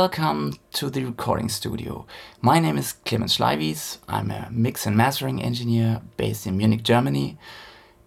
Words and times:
welcome 0.00 0.54
to 0.72 0.88
the 0.88 1.04
recording 1.04 1.50
studio. 1.50 2.06
My 2.40 2.58
name 2.58 2.78
is 2.78 2.94
Clemens 3.04 3.36
Schleiwies. 3.36 3.98
I'm 4.08 4.30
a 4.30 4.48
mix 4.50 4.86
and 4.86 4.96
mastering 4.96 5.42
engineer 5.42 6.00
based 6.16 6.46
in 6.46 6.56
Munich, 6.56 6.82
Germany. 6.82 7.36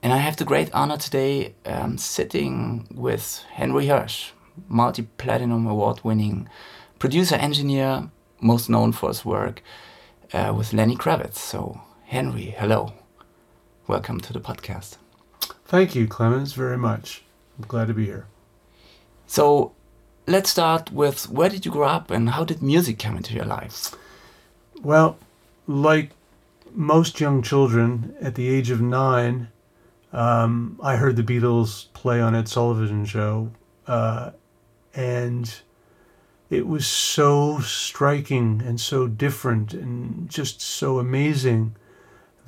And 0.02 0.12
I 0.12 0.18
have 0.18 0.36
the 0.36 0.44
great 0.44 0.74
honor 0.74 0.98
today 0.98 1.54
um, 1.68 2.00
sitting 2.00 2.88
with 2.96 3.46
Henry 3.52 3.86
Hirsch, 3.86 4.32
multi 4.68 5.04
platinum 5.04 5.68
award 5.68 6.04
winning 6.04 6.50
producer 6.98 7.36
engineer, 7.36 8.10
most 8.42 8.72
known 8.72 8.92
for 8.92 9.10
his 9.10 9.24
work 9.24 9.62
uh, 10.34 10.52
with 10.58 10.74
Lenny 10.74 10.96
Kravitz. 10.96 11.36
So, 11.36 11.80
Henry, 12.06 12.56
hello. 12.58 12.94
Welcome 13.86 14.20
to 14.22 14.34
the 14.34 14.42
podcast. 14.42 14.98
Thank 15.66 15.94
you, 15.94 16.08
Clemens, 16.08 16.54
very 16.54 16.80
much. 16.80 17.24
I'm 17.60 17.68
glad 17.68 17.88
to 17.90 17.94
be 17.94 18.06
here. 18.06 18.26
So, 19.28 19.74
let's 20.28 20.50
start 20.50 20.92
with 20.92 21.30
where 21.30 21.50
did 21.50 21.66
you 21.66 21.72
grow 21.72 21.88
up 21.88 22.12
and 22.12 22.30
how 22.30 22.44
did 22.44 22.62
music 22.62 23.00
come 23.00 23.18
into 23.18 23.34
your 23.34 23.46
life? 23.46 23.96
Well, 24.82 25.18
like 25.68 26.12
most 26.74 27.20
young 27.20 27.42
children, 27.42 28.16
at 28.22 28.36
the 28.36 28.50
age 28.50 28.70
of 28.70 28.82
nine, 28.82 29.50
um, 30.12 30.80
I 30.82 30.96
heard 30.98 31.16
the 31.16 31.24
Beatles 31.24 31.92
play 31.94 32.22
on 32.22 32.36
Ed 32.36 32.48
Sullivan 32.48 33.06
show, 33.06 33.52
uh, 33.88 34.32
and 34.94 35.54
it 36.50 36.68
was 36.68 36.86
so 36.86 37.60
striking 37.60 38.62
and 38.64 38.80
so 38.80 39.08
different 39.08 39.74
and 39.74 40.30
just 40.30 40.62
so 40.62 41.00
amazing 41.00 41.76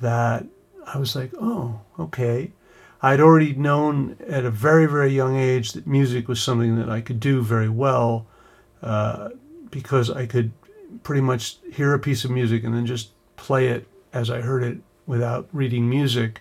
that 0.00 0.46
I 0.86 0.98
was 0.98 1.16
like, 1.16 1.32
oh, 1.40 1.80
okay. 1.98 2.52
I'd 3.06 3.20
already 3.20 3.54
known 3.54 4.16
at 4.28 4.44
a 4.44 4.50
very, 4.50 4.86
very 4.86 5.12
young 5.14 5.36
age 5.36 5.70
that 5.74 5.86
music 5.86 6.26
was 6.26 6.42
something 6.42 6.74
that 6.74 6.90
I 6.90 7.00
could 7.00 7.20
do 7.20 7.40
very 7.40 7.68
well 7.68 8.26
uh, 8.82 9.28
because 9.70 10.10
I 10.10 10.26
could 10.26 10.50
pretty 11.04 11.20
much 11.20 11.58
hear 11.72 11.94
a 11.94 12.00
piece 12.00 12.24
of 12.24 12.32
music 12.32 12.64
and 12.64 12.74
then 12.74 12.84
just 12.84 13.10
play 13.36 13.68
it 13.68 13.86
as 14.12 14.28
I 14.28 14.40
heard 14.40 14.64
it 14.64 14.78
without 15.06 15.48
reading 15.52 15.88
music. 15.88 16.40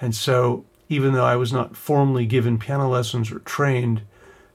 And 0.00 0.12
so, 0.12 0.64
even 0.88 1.12
though 1.12 1.24
I 1.24 1.36
was 1.36 1.52
not 1.52 1.76
formally 1.76 2.26
given 2.26 2.58
piano 2.58 2.88
lessons 2.88 3.30
or 3.30 3.38
trained, 3.38 4.02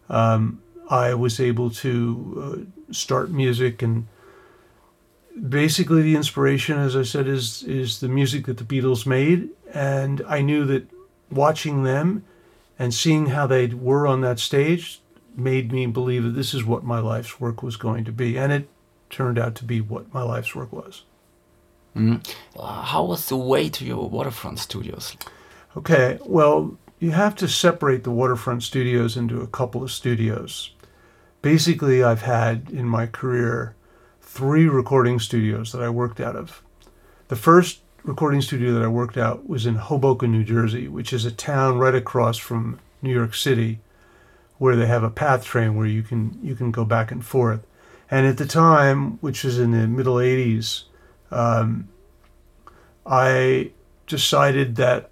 um, 0.10 0.62
I 0.90 1.14
was 1.14 1.40
able 1.40 1.70
to 1.70 2.68
uh, 2.68 2.94
start 2.94 3.32
music 3.32 3.82
and 3.82 4.06
basically 5.50 6.02
the 6.02 6.18
inspiration, 6.18 6.78
as 6.78 6.98
I 6.98 7.04
said, 7.04 7.26
is 7.26 7.64
is 7.64 8.02
the 8.02 8.10
music 8.10 8.48
that 8.48 8.58
the 8.58 8.66
Beatles 8.66 9.06
made, 9.06 9.48
and 9.74 10.22
I 10.28 10.42
knew 10.42 10.66
that 10.66 10.90
watching 11.30 11.84
them 11.84 12.24
and 12.80 12.94
seeing 12.94 13.28
how 13.28 13.48
they 13.48 13.68
were 13.68 14.08
on 14.08 14.22
that 14.22 14.40
stage 14.40 15.02
made 15.36 15.72
me 15.72 15.86
believe 15.86 16.24
that 16.24 16.32
this 16.32 16.54
is 16.54 16.64
what 16.64 16.84
my 16.84 17.00
life's 17.00 17.40
work 17.40 17.62
was 17.62 17.78
going 17.78 18.04
to 18.06 18.12
be, 18.12 18.38
and 18.38 18.52
it 18.52 18.70
turned 19.10 19.38
out 19.38 19.56
to 19.56 19.64
be 19.64 19.80
what 19.80 20.14
my 20.14 20.22
life's 20.22 20.56
work 20.56 20.72
was. 20.72 21.04
Mm. 21.96 22.24
how 22.56 23.06
was 23.06 23.28
the 23.28 23.36
way 23.36 23.70
to 23.70 23.84
your 23.84 24.08
waterfront 24.08 24.60
studios? 24.60 25.18
Okay, 25.76 26.20
well, 26.26 26.78
you 27.00 27.12
have 27.12 27.36
to 27.36 27.48
separate 27.48 28.04
the 28.04 28.12
waterfront 28.12 28.64
studios 28.64 29.18
into 29.18 29.42
a 29.42 29.48
couple 29.48 29.84
of 29.84 29.92
studios. 29.92 30.72
Basically, 31.42 32.04
I've 32.04 32.22
had 32.22 32.70
in 32.70 32.86
my 32.86 33.08
career 33.08 33.76
three 34.22 34.68
recording 34.68 35.20
studios 35.20 35.72
that 35.72 35.82
I 35.82 35.90
worked 35.90 36.20
out 36.20 36.36
of. 36.36 36.62
The 37.30 37.36
first 37.36 37.82
recording 38.08 38.42
studio 38.42 38.74
that 38.74 38.84
I 38.84 38.88
worked 38.88 39.18
out 39.18 39.50
was 39.50 39.66
in 39.66 39.76
Hoboken, 39.76 40.32
New 40.32 40.46
Jersey, 40.46 40.88
which 40.88 41.12
is 41.12 41.26
a 41.26 41.32
town 41.32 41.78
right 41.78 41.94
across 41.94 42.38
from 42.38 42.80
New 43.02 43.14
York 43.14 43.36
City, 43.36 43.80
where 44.58 44.78
they 44.78 44.86
have 44.86 45.04
a 45.04 45.10
PATH 45.10 45.44
train 45.44 45.76
where 45.76 45.86
you 45.86 46.02
can 46.02 46.40
you 46.42 46.56
can 46.56 46.72
go 46.72 46.86
back 46.86 47.12
and 47.12 47.24
forth. 47.24 47.68
And 48.10 48.26
at 48.26 48.38
the 48.38 48.46
time, 48.46 49.18
which 49.20 49.44
was 49.44 49.60
in 49.60 49.72
the 49.72 49.88
middle 49.88 50.16
'80s, 50.16 50.84
um, 51.32 51.90
I 53.06 53.72
decided 54.08 54.78
that 54.78 55.10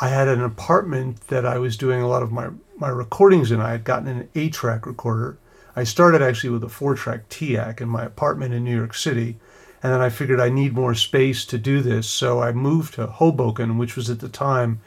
I 0.00 0.08
had 0.08 0.28
an 0.28 0.42
apartment 0.42 1.26
that 1.26 1.44
I 1.44 1.58
was 1.58 1.76
doing 1.76 2.00
a 2.00 2.08
lot 2.08 2.22
of 2.22 2.30
my 2.30 2.50
my 2.78 2.88
recordings 2.88 3.50
in. 3.50 3.60
I 3.60 3.72
had 3.72 3.82
gotten 3.82 4.06
an 4.06 4.28
eight-track 4.36 4.86
recorder. 4.86 5.36
I 5.74 5.82
started 5.82 6.22
actually 6.22 6.50
with 6.50 6.62
a 6.62 6.68
four-track 6.68 7.28
TEAC 7.28 7.80
in 7.80 7.88
my 7.88 8.04
apartment 8.04 8.54
in 8.54 8.64
New 8.64 8.76
York 8.76 8.94
City 8.94 9.36
and 9.82 9.92
then 9.92 10.00
I 10.00 10.10
figured 10.10 10.40
I 10.40 10.50
need 10.50 10.74
more 10.74 10.94
space 10.94 11.44
to 11.46 11.58
do 11.58 11.80
this. 11.80 12.06
So 12.06 12.40
I 12.40 12.52
moved 12.52 12.94
to 12.94 13.06
Hoboken, 13.06 13.78
which 13.78 13.96
was 13.96 14.10
at 14.10 14.20
the 14.20 14.28
time 14.28 14.80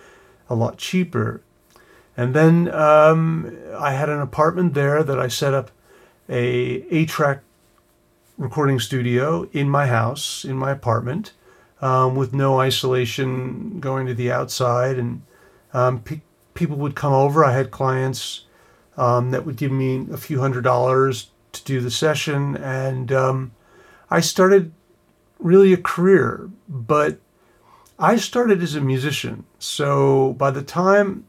a 0.50 0.56
lot 0.56 0.78
cheaper. 0.78 1.42
And 2.16 2.36
then 2.36 2.72
um, 2.72 3.58
I 3.76 3.94
had 3.94 4.10
an 4.10 4.20
apartment 4.20 4.76
there 4.76 5.04
that 5.04 5.20
I 5.20 5.28
set 5.28 5.54
up 5.54 5.72
a 6.30 6.86
eight-track 6.92 7.42
recording 8.38 8.80
studio 8.80 9.50
in 9.52 9.68
my 9.70 9.88
house, 9.88 10.46
in 10.46 10.56
my 10.56 10.72
apartment, 10.72 11.34
um, 11.82 12.16
with 12.16 12.34
no 12.34 12.60
isolation 12.60 13.80
going 13.80 14.06
to 14.06 14.14
the 14.14 14.32
outside. 14.32 15.00
And 15.00 15.24
um, 15.74 16.02
pe- 16.02 16.22
people 16.54 16.78
would 16.78 16.96
come 16.96 17.14
over. 17.14 17.44
I 17.44 17.54
had 17.54 17.72
clients 17.72 18.46
um, 18.96 19.32
that 19.32 19.44
would 19.44 19.56
give 19.56 19.72
me 19.72 20.06
a 20.12 20.18
few 20.18 20.40
hundred 20.40 20.64
dollars 20.64 21.32
to 21.54 21.64
do 21.64 21.82
the 21.82 21.92
session. 21.92 22.56
And 22.58 23.12
um, 23.12 23.54
I 24.12 24.20
started 24.20 24.72
really 25.44 25.74
a 25.74 25.78
career, 25.78 26.50
but 26.68 27.20
I 28.00 28.16
started 28.16 28.64
as 28.64 28.76
a 28.76 28.82
musician. 28.82 29.44
So 29.60 30.34
by 30.34 30.50
the 30.52 30.64
time 30.64 31.26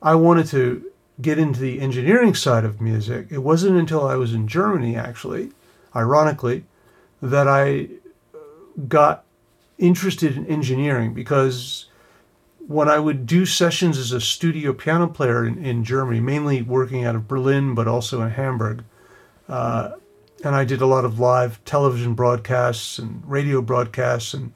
I 0.00 0.14
wanted 0.14 0.46
to 0.48 0.84
get 1.20 1.38
into 1.38 1.60
the 1.60 1.80
engineering 1.80 2.34
side 2.34 2.64
of 2.64 2.80
music, 2.80 3.26
it 3.30 3.38
wasn't 3.38 3.76
until 3.76 4.06
I 4.06 4.14
was 4.16 4.32
in 4.32 4.46
Germany, 4.46 4.96
actually, 4.96 5.50
ironically, 5.94 6.64
that 7.20 7.48
I 7.48 7.88
got 8.88 9.24
interested 9.78 10.36
in 10.36 10.46
engineering 10.46 11.14
because 11.14 11.86
when 12.66 12.88
I 12.88 12.98
would 12.98 13.26
do 13.26 13.44
sessions 13.46 13.98
as 13.98 14.12
a 14.12 14.20
studio 14.20 14.72
piano 14.72 15.08
player 15.08 15.44
in, 15.44 15.64
in 15.64 15.82
Germany, 15.82 16.20
mainly 16.20 16.62
working 16.62 17.04
out 17.04 17.16
of 17.16 17.26
Berlin, 17.26 17.74
but 17.74 17.88
also 17.88 18.22
in 18.22 18.30
Hamburg, 18.30 18.84
uh, 19.48 19.92
and 20.44 20.54
I 20.54 20.64
did 20.64 20.80
a 20.80 20.86
lot 20.86 21.04
of 21.04 21.18
live 21.18 21.62
television 21.64 22.14
broadcasts 22.14 22.98
and 22.98 23.22
radio 23.26 23.60
broadcasts, 23.60 24.34
and 24.34 24.52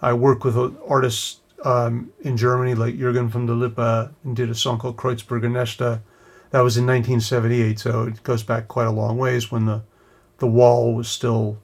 I 0.00 0.12
worked 0.12 0.44
with 0.44 0.56
artists 0.86 1.40
um, 1.64 2.12
in 2.20 2.36
Germany 2.36 2.74
like 2.74 2.94
Jürgen 2.94 3.28
von 3.28 3.46
der 3.46 3.54
Lippe 3.54 4.10
and 4.24 4.36
did 4.36 4.50
a 4.50 4.54
song 4.54 4.78
called 4.78 4.96
Kreuzberger 4.96 5.50
Nächte. 5.50 6.00
That 6.50 6.60
was 6.60 6.76
in 6.76 6.86
1978, 6.86 7.78
so 7.80 8.04
it 8.04 8.22
goes 8.22 8.42
back 8.42 8.68
quite 8.68 8.86
a 8.86 8.92
long 8.92 9.18
ways 9.18 9.50
when 9.50 9.66
the 9.66 9.82
the 10.38 10.46
wall 10.46 10.94
was 10.94 11.08
still 11.08 11.58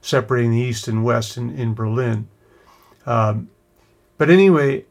separating 0.00 0.50
the 0.50 0.58
east 0.58 0.88
and 0.88 1.04
west 1.04 1.36
in, 1.36 1.50
in 1.50 1.74
Berlin. 1.74 2.28
Um, 3.06 3.50
but 4.18 4.30
anyway, 4.30 4.84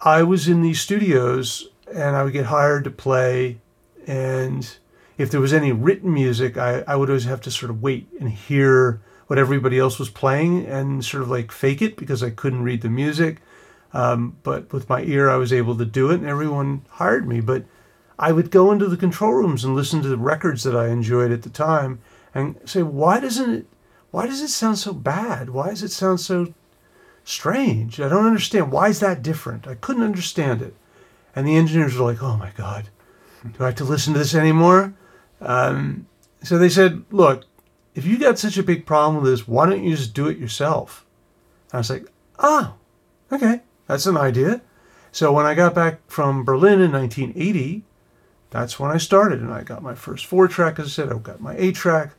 I 0.00 0.22
was 0.22 0.48
in 0.48 0.62
these 0.62 0.80
studios 0.80 1.68
and 1.92 2.16
I 2.16 2.22
would 2.22 2.32
get 2.32 2.46
hired 2.46 2.84
to 2.84 2.90
play 2.90 3.58
and 4.06 4.76
if 5.16 5.30
there 5.30 5.40
was 5.40 5.52
any 5.52 5.72
written 5.72 6.12
music, 6.12 6.56
I, 6.56 6.82
I 6.86 6.96
would 6.96 7.08
always 7.08 7.24
have 7.24 7.40
to 7.42 7.50
sort 7.50 7.70
of 7.70 7.82
wait 7.82 8.08
and 8.18 8.30
hear 8.30 9.00
what 9.26 9.38
everybody 9.38 9.78
else 9.78 9.98
was 9.98 10.10
playing 10.10 10.66
and 10.66 11.04
sort 11.04 11.22
of 11.22 11.30
like 11.30 11.50
fake 11.50 11.80
it 11.80 11.96
because 11.96 12.22
I 12.22 12.30
couldn't 12.30 12.62
read 12.62 12.82
the 12.82 12.90
music. 12.90 13.40
Um, 13.92 14.36
but 14.42 14.72
with 14.72 14.88
my 14.88 15.02
ear, 15.02 15.30
I 15.30 15.36
was 15.36 15.52
able 15.52 15.76
to 15.78 15.84
do 15.84 16.10
it, 16.10 16.16
and 16.16 16.26
everyone 16.26 16.84
hired 16.90 17.28
me. 17.28 17.40
But 17.40 17.64
I 18.18 18.32
would 18.32 18.50
go 18.50 18.72
into 18.72 18.88
the 18.88 18.96
control 18.96 19.32
rooms 19.32 19.64
and 19.64 19.74
listen 19.74 20.02
to 20.02 20.08
the 20.08 20.18
records 20.18 20.64
that 20.64 20.76
I 20.76 20.88
enjoyed 20.88 21.30
at 21.30 21.42
the 21.42 21.50
time 21.50 22.00
and 22.34 22.56
say, 22.64 22.82
why 22.82 23.20
doesn't 23.20 23.50
it? 23.50 23.66
Why 24.10 24.26
does 24.26 24.40
it 24.40 24.48
sound 24.48 24.78
so 24.78 24.92
bad? 24.92 25.50
Why 25.50 25.70
does 25.70 25.82
it 25.82 25.90
sound 25.90 26.20
so 26.20 26.54
strange? 27.24 28.00
I 28.00 28.08
don't 28.08 28.26
understand. 28.26 28.70
Why 28.70 28.88
is 28.88 29.00
that 29.00 29.22
different? 29.22 29.66
I 29.66 29.74
couldn't 29.74 30.02
understand 30.04 30.62
it. 30.62 30.74
And 31.34 31.46
the 31.46 31.56
engineers 31.56 31.96
were 31.96 32.12
like, 32.12 32.22
oh 32.22 32.36
my 32.36 32.52
God, 32.56 32.90
do 33.44 33.62
I 33.64 33.66
have 33.66 33.74
to 33.76 33.84
listen 33.84 34.12
to 34.12 34.20
this 34.20 34.34
anymore? 34.34 34.94
Um, 35.40 36.06
so 36.42 36.58
they 36.58 36.68
said, 36.68 37.04
look, 37.10 37.44
if 37.94 38.04
you 38.04 38.18
got 38.18 38.38
such 38.38 38.58
a 38.58 38.62
big 38.62 38.86
problem 38.86 39.22
with 39.22 39.30
this, 39.30 39.46
why 39.48 39.68
don't 39.68 39.84
you 39.84 39.96
just 39.96 40.14
do 40.14 40.28
it 40.28 40.38
yourself? 40.38 41.04
And 41.70 41.74
I 41.74 41.78
was 41.78 41.90
like, 41.90 42.06
ah, 42.38 42.74
okay, 43.32 43.60
that's 43.86 44.06
an 44.06 44.16
idea. 44.16 44.60
So 45.12 45.32
when 45.32 45.46
I 45.46 45.54
got 45.54 45.74
back 45.74 46.00
from 46.08 46.44
Berlin 46.44 46.80
in 46.80 46.92
1980, 46.92 47.84
that's 48.50 48.80
when 48.80 48.90
I 48.90 48.96
started. 48.96 49.40
And 49.40 49.52
I 49.52 49.62
got 49.62 49.82
my 49.82 49.94
first 49.94 50.26
four 50.26 50.48
track, 50.48 50.78
as 50.78 50.86
I 50.86 50.88
said, 50.88 51.12
I 51.12 51.18
got 51.18 51.40
my 51.40 51.54
eight 51.56 51.76
track. 51.76 52.14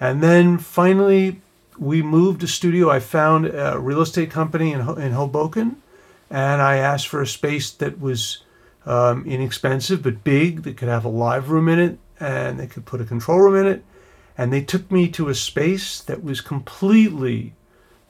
And 0.00 0.22
then 0.22 0.58
finally, 0.58 1.40
we 1.78 2.02
moved 2.02 2.40
to 2.40 2.46
studio. 2.46 2.90
I 2.90 3.00
found 3.00 3.46
a 3.46 3.78
real 3.78 4.00
estate 4.00 4.30
company 4.30 4.72
in, 4.72 4.80
in 5.00 5.12
Hoboken, 5.12 5.82
and 6.30 6.60
I 6.60 6.76
asked 6.76 7.08
for 7.08 7.22
a 7.22 7.26
space 7.26 7.70
that 7.70 8.00
was 8.00 8.42
um, 8.86 9.24
inexpensive 9.26 10.02
but 10.02 10.24
big, 10.24 10.62
that 10.62 10.76
could 10.76 10.88
have 10.88 11.04
a 11.04 11.08
live 11.08 11.50
room 11.50 11.68
in 11.68 11.78
it, 11.78 11.98
and 12.20 12.58
they 12.58 12.66
could 12.66 12.84
put 12.84 13.00
a 13.00 13.04
control 13.04 13.40
room 13.40 13.66
in 13.66 13.72
it. 13.72 13.84
And 14.36 14.52
they 14.52 14.62
took 14.62 14.90
me 14.90 15.08
to 15.10 15.28
a 15.28 15.34
space 15.34 16.00
that 16.00 16.24
was 16.24 16.40
completely 16.40 17.54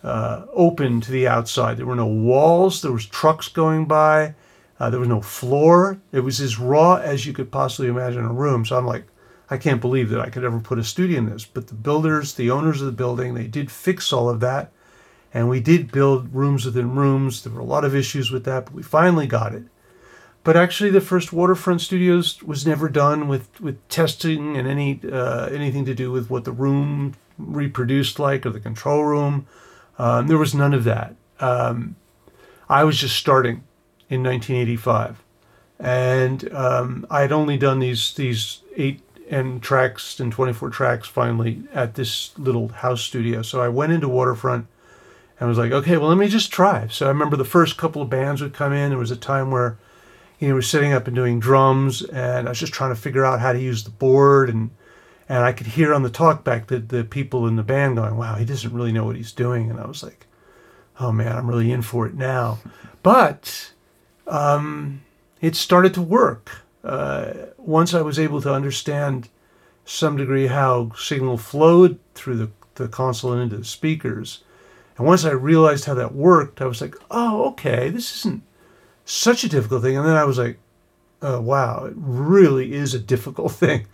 uh, 0.03 0.47
open 0.53 1.01
to 1.03 1.11
the 1.11 1.29
outside. 1.29 1.77
There 1.77 1.87
were 1.87 1.95
no 1.95 2.07
walls, 2.07 2.83
there 2.83 2.93
was 2.93 3.07
trucks 3.07 3.49
going 3.49 3.87
by, 3.87 4.35
uh, 4.81 4.91
there 4.91 5.01
was 5.01 5.09
no 5.09 5.21
floor. 5.21 6.01
It 6.13 6.21
was 6.21 6.41
as 6.41 6.59
raw 6.59 6.97
as 6.97 7.27
you 7.27 7.33
could 7.33 7.51
possibly 7.51 7.89
imagine 7.89 8.25
a 8.25 8.33
room. 8.33 8.65
So 8.65 8.77
I'm 8.77 8.87
like, 8.87 9.05
I 9.51 9.57
can't 9.59 9.81
believe 9.81 10.11
that 10.11 10.21
I 10.21 10.31
could 10.31 10.45
ever 10.45 10.61
put 10.61 10.79
a 10.79 10.85
studio 10.85 11.19
in 11.19 11.31
this. 11.31 11.45
But 11.45 11.69
the 11.69 11.75
builders, 11.75 12.35
the 12.35 12.51
owners 12.51 12.81
of 12.81 12.87
the 12.87 12.93
building, 12.93 13.35
they 13.35 13.47
did 13.47 13.71
fix 13.71 14.13
all 14.13 14.29
of 14.29 14.41
that. 14.41 14.73
And 15.33 15.49
we 15.49 15.61
did 15.61 15.93
build 15.93 16.35
rooms 16.35 16.65
within 16.65 16.95
rooms. 16.95 17.43
There 17.43 17.53
were 17.53 17.61
a 17.61 17.65
lot 17.65 17.85
of 17.85 17.95
issues 17.95 18.31
with 18.31 18.45
that, 18.45 18.67
but 18.67 18.75
we 18.75 18.83
finally 18.83 19.27
got 19.27 19.55
it. 19.55 19.65
But 20.45 20.59
actually, 20.59 20.91
the 20.91 21.01
first 21.01 21.33
waterfront 21.33 21.81
studios 21.81 22.43
was 22.43 22.67
never 22.67 22.91
done 22.91 23.29
with, 23.29 23.59
with 23.63 23.87
testing 23.89 24.59
and 24.59 24.69
any 24.69 25.01
uh, 25.11 25.47
anything 25.47 25.87
to 25.87 25.95
do 25.95 26.13
with 26.13 26.29
what 26.29 26.45
the 26.45 26.53
room 26.53 27.15
reproduced 27.39 28.19
like 28.19 28.45
or 28.45 28.51
the 28.51 28.61
control 28.61 29.05
room. 29.05 29.47
Um, 29.99 30.27
there 30.27 30.37
was 30.37 30.55
none 30.55 30.75
of 30.75 30.85
that. 30.85 31.17
Um, 31.41 31.97
I 32.69 32.85
was 32.85 32.99
just 32.99 33.17
starting 33.17 33.65
in 34.11 34.23
1985, 34.23 35.23
and 35.81 36.53
um, 36.53 37.07
I 37.11 37.23
had 37.23 37.33
only 37.33 37.57
done 37.57 37.79
these 37.79 38.13
these 38.13 38.61
eight 38.77 39.01
and 39.31 39.63
tracks 39.63 40.21
and 40.21 40.31
24 40.31 40.69
tracks 40.69 41.09
finally 41.09 41.63
at 41.73 41.95
this 41.95 42.39
little 42.39 42.69
house 42.69 43.01
studio. 43.01 43.41
So 43.41 43.63
I 43.63 43.69
went 43.69 43.93
into 43.93 44.09
Waterfront 44.09 44.67
and 45.41 45.49
was 45.49 45.57
like, 45.57 45.73
okay, 45.73 45.97
well, 45.97 46.11
let 46.11 46.19
me 46.19 46.29
just 46.29 46.53
try. 46.53 46.89
So 46.89 47.07
I 47.07 47.09
remember 47.09 47.37
the 47.37 47.45
first 47.45 47.79
couple 47.79 48.03
of 48.03 48.11
bands 48.11 48.43
would 48.43 48.53
come 48.53 48.75
in. 48.75 48.91
There 48.91 48.99
was 48.99 49.11
a 49.11 49.17
time 49.17 49.51
where 49.51 49.79
know, 50.49 50.55
we 50.57 50.63
sitting 50.63 50.93
up 50.93 51.07
and 51.07 51.15
doing 51.15 51.41
drums, 51.41 52.03
and 52.03 52.47
I 52.47 52.51
was 52.51 52.61
just 52.61 52.73
trying 52.73 52.95
to 52.95 53.01
figure 53.01 53.25
out 53.25 53.41
how 53.41 53.53
to 53.53 53.61
use 53.61 53.85
the 53.85 53.91
board, 53.91 54.49
and 54.49 54.71
and 55.29 55.39
I 55.39 55.53
could 55.53 55.69
hear 55.69 55.95
on 55.95 56.03
the 56.03 56.11
talkback 56.11 56.67
that 56.67 56.91
the 56.91 57.05
people 57.05 57.47
in 57.47 57.57
the 57.57 57.63
band 57.63 57.97
going, 57.97 58.17
"Wow, 58.17 58.35
he 58.37 58.45
doesn't 58.45 58.73
really 58.73 58.93
know 58.93 59.05
what 59.05 59.17
he's 59.17 59.33
doing," 59.33 59.71
and 59.71 59.81
I 59.81 59.87
was 59.87 60.03
like, 60.03 60.27
"Oh 61.01 61.13
man, 61.13 61.37
I'm 61.37 61.49
really 61.49 61.73
in 61.73 61.83
for 61.83 62.07
it 62.07 62.15
now." 62.15 62.59
But 63.03 63.73
um, 64.27 65.03
it 65.41 65.57
started 65.57 65.95
to 65.95 66.03
work 66.03 66.63
uh, 66.83 67.33
once 67.57 67.95
I 67.95 68.03
was 68.03 68.19
able 68.19 68.41
to 68.43 68.53
understand 68.53 69.29
some 69.85 70.17
degree 70.17 70.47
how 70.47 70.93
signal 70.97 71.37
flowed 71.37 71.99
through 72.15 72.37
the, 72.37 72.51
the 72.77 72.89
console 72.89 73.33
and 73.33 73.43
into 73.43 73.59
the 73.59 73.65
speakers. 73.65 74.43
And 74.97 75.07
once 75.07 75.25
I 75.25 75.33
realized 75.33 75.85
how 75.85 75.95
that 75.95 76.15
worked, 76.15 76.61
I 76.61 76.67
was 76.67 76.81
like, 76.81 76.97
oh, 77.11 77.49
okay, 77.49 77.91
this 77.91 78.17
isn't 78.19 78.43
such 79.05 79.45
a 79.45 79.49
difficult 79.49 79.83
thing. 79.83 79.97
And 79.97 80.07
then 80.07 80.17
I 80.17 80.25
was 80.25 80.39
like, 80.39 80.59
oh, 81.23 81.41
wow, 81.41 81.85
it 81.87 81.95
really 81.97 82.75
is 82.75 82.95
a 82.95 82.99
difficult 82.99 83.53
thing. 83.65 83.87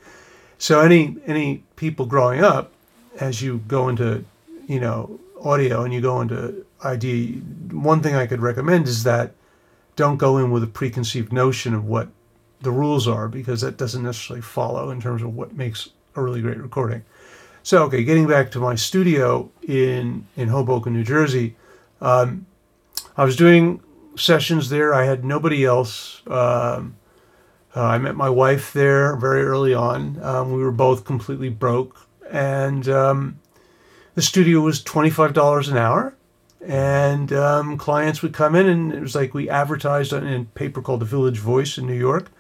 So 0.58 0.80
any 0.80 1.16
any 1.26 1.64
people 1.76 2.06
growing 2.06 2.44
up, 2.44 2.72
as 3.18 3.40
you 3.40 3.62
go 3.66 3.88
into, 3.88 4.24
you 4.66 4.78
know, 4.78 5.18
audio 5.42 5.84
and 5.84 5.94
you 5.94 6.00
go 6.00 6.20
into 6.20 6.66
ID, 6.82 7.32
one 7.72 8.02
thing 8.02 8.14
I 8.14 8.26
could 8.26 8.42
recommend 8.42 8.86
is 8.86 9.04
that 9.04 9.32
don't 9.96 10.18
go 10.18 10.38
in 10.38 10.50
with 10.50 10.62
a 10.62 10.66
preconceived 10.66 11.32
notion 11.32 11.74
of 11.74 11.86
what 11.86 12.08
the 12.60 12.70
rules 12.70 13.08
are 13.08 13.26
because 13.28 13.62
that 13.62 13.78
doesn't 13.78 14.02
necessarily 14.02 14.42
follow 14.42 14.90
in 14.90 15.00
terms 15.00 15.22
of 15.22 15.34
what 15.34 15.54
makes 15.56 15.88
a 16.14 16.22
really 16.22 16.42
great 16.42 16.58
recording. 16.58 17.04
So, 17.62 17.84
okay, 17.84 18.04
getting 18.04 18.26
back 18.26 18.50
to 18.52 18.58
my 18.58 18.74
studio 18.74 19.50
in 19.66 20.26
in 20.36 20.48
Hoboken, 20.48 20.92
New 20.92 21.04
Jersey, 21.04 21.56
um, 22.00 22.46
I 23.16 23.24
was 23.24 23.36
doing 23.36 23.80
sessions 24.20 24.68
there. 24.68 24.94
I 24.94 25.04
had 25.04 25.24
nobody 25.24 25.64
else. 25.64 26.22
Um, 26.26 26.96
uh, 27.74 27.82
I 27.82 27.98
met 27.98 28.16
my 28.16 28.28
wife 28.28 28.72
there 28.72 29.16
very 29.16 29.44
early 29.44 29.74
on. 29.74 30.20
Um, 30.22 30.52
we 30.52 30.62
were 30.62 30.72
both 30.72 31.04
completely 31.04 31.48
broke, 31.48 32.08
and 32.30 32.88
um, 32.88 33.40
the 34.14 34.22
studio 34.22 34.60
was 34.60 34.82
twenty 34.82 35.10
five 35.10 35.32
dollars 35.32 35.68
an 35.68 35.76
hour. 35.76 36.14
And 36.62 37.32
um, 37.32 37.78
clients 37.78 38.20
would 38.20 38.34
come 38.34 38.54
in, 38.54 38.66
and 38.66 38.92
it 38.92 39.00
was 39.00 39.14
like 39.14 39.32
we 39.32 39.48
advertised 39.48 40.12
in 40.12 40.26
a 40.26 40.44
paper 40.44 40.82
called 40.82 41.00
the 41.00 41.06
Village 41.06 41.38
Voice 41.38 41.78
in 41.78 41.86
New 41.86 41.94
York, 41.94 42.30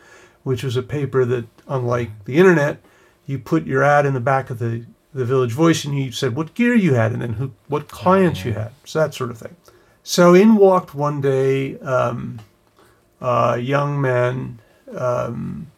which 0.42 0.62
was 0.62 0.76
a 0.76 0.82
paper 0.82 1.24
that, 1.24 1.46
unlike 1.66 2.10
the 2.26 2.36
internet, 2.36 2.82
you 3.24 3.38
put 3.38 3.66
your 3.66 3.82
ad 3.82 4.04
in 4.04 4.12
the 4.12 4.20
back 4.20 4.50
of 4.50 4.58
the 4.58 4.84
the 5.14 5.24
Village 5.24 5.52
Voice, 5.52 5.86
and 5.86 5.98
you 5.98 6.12
said 6.12 6.36
what 6.36 6.54
gear 6.54 6.74
you 6.74 6.94
had, 6.94 7.12
and 7.12 7.22
then 7.22 7.32
who, 7.34 7.52
what 7.66 7.88
clients 7.88 8.44
you 8.44 8.52
had, 8.52 8.72
so 8.84 8.98
that 8.98 9.14
sort 9.14 9.30
of 9.30 9.38
thing. 9.38 9.56
So 10.02 10.34
in 10.34 10.56
walked 10.56 10.94
one 10.94 11.20
day 11.20 11.78
um, 11.80 12.40
a 13.20 13.58
young 13.58 14.00
man, 14.00 14.60
um, 14.96 15.70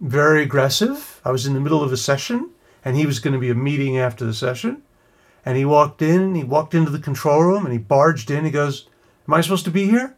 very 0.00 0.42
aggressive. 0.42 1.20
I 1.24 1.30
was 1.30 1.46
in 1.46 1.54
the 1.54 1.60
middle 1.60 1.82
of 1.82 1.92
a 1.92 1.96
session, 1.96 2.50
and 2.84 2.96
he 2.96 3.06
was 3.06 3.20
going 3.20 3.32
to 3.32 3.38
be 3.38 3.50
a 3.50 3.54
meeting 3.54 3.96
after 3.96 4.24
the 4.24 4.34
session. 4.34 4.82
And 5.46 5.56
he 5.56 5.64
walked 5.64 6.02
in, 6.02 6.34
he 6.34 6.42
walked 6.42 6.74
into 6.74 6.90
the 6.90 6.98
control 6.98 7.42
room, 7.42 7.64
and 7.64 7.72
he 7.72 7.78
barged 7.78 8.30
in. 8.30 8.44
He 8.44 8.50
goes, 8.50 8.88
Am 9.28 9.34
I 9.34 9.40
supposed 9.40 9.64
to 9.66 9.70
be 9.70 9.84
here? 9.84 10.14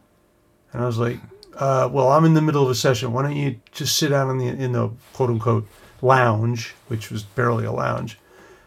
And 0.73 0.81
I 0.81 0.85
was 0.85 0.97
like, 0.97 1.19
uh, 1.55 1.89
Well, 1.91 2.09
I'm 2.09 2.25
in 2.25 2.33
the 2.33 2.41
middle 2.41 2.63
of 2.63 2.69
a 2.69 2.75
session. 2.75 3.13
Why 3.13 3.23
don't 3.23 3.35
you 3.35 3.59
just 3.71 3.97
sit 3.97 4.09
down 4.09 4.29
in 4.31 4.37
the, 4.37 4.47
in 4.47 4.71
the 4.71 4.89
quote 5.13 5.29
unquote 5.29 5.67
lounge, 6.01 6.73
which 6.87 7.11
was 7.11 7.23
barely 7.23 7.65
a 7.65 7.71
lounge, 7.71 8.17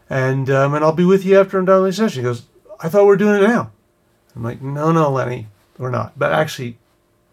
and, 0.09 0.51
um, 0.51 0.75
and 0.75 0.85
I'll 0.85 0.93
be 0.93 1.05
with 1.05 1.25
you 1.25 1.39
after 1.41 1.59
I'm 1.59 1.65
done 1.65 1.83
with 1.83 1.97
the 1.97 1.97
session. 1.97 2.23
He 2.23 2.29
goes, 2.29 2.45
I 2.81 2.89
thought 2.89 3.07
we 3.07 3.13
are 3.13 3.17
doing 3.17 3.43
it 3.43 3.47
now. 3.47 3.73
I'm 4.35 4.43
like, 4.43 4.62
no, 4.62 4.93
no, 4.93 5.11
Lenny, 5.11 5.47
we're 5.79 5.91
not. 5.91 6.19
But 6.19 6.32
actually, 6.32 6.79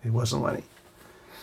it 0.03 0.11
wasn't 0.11 0.43
Lenny. 0.43 0.63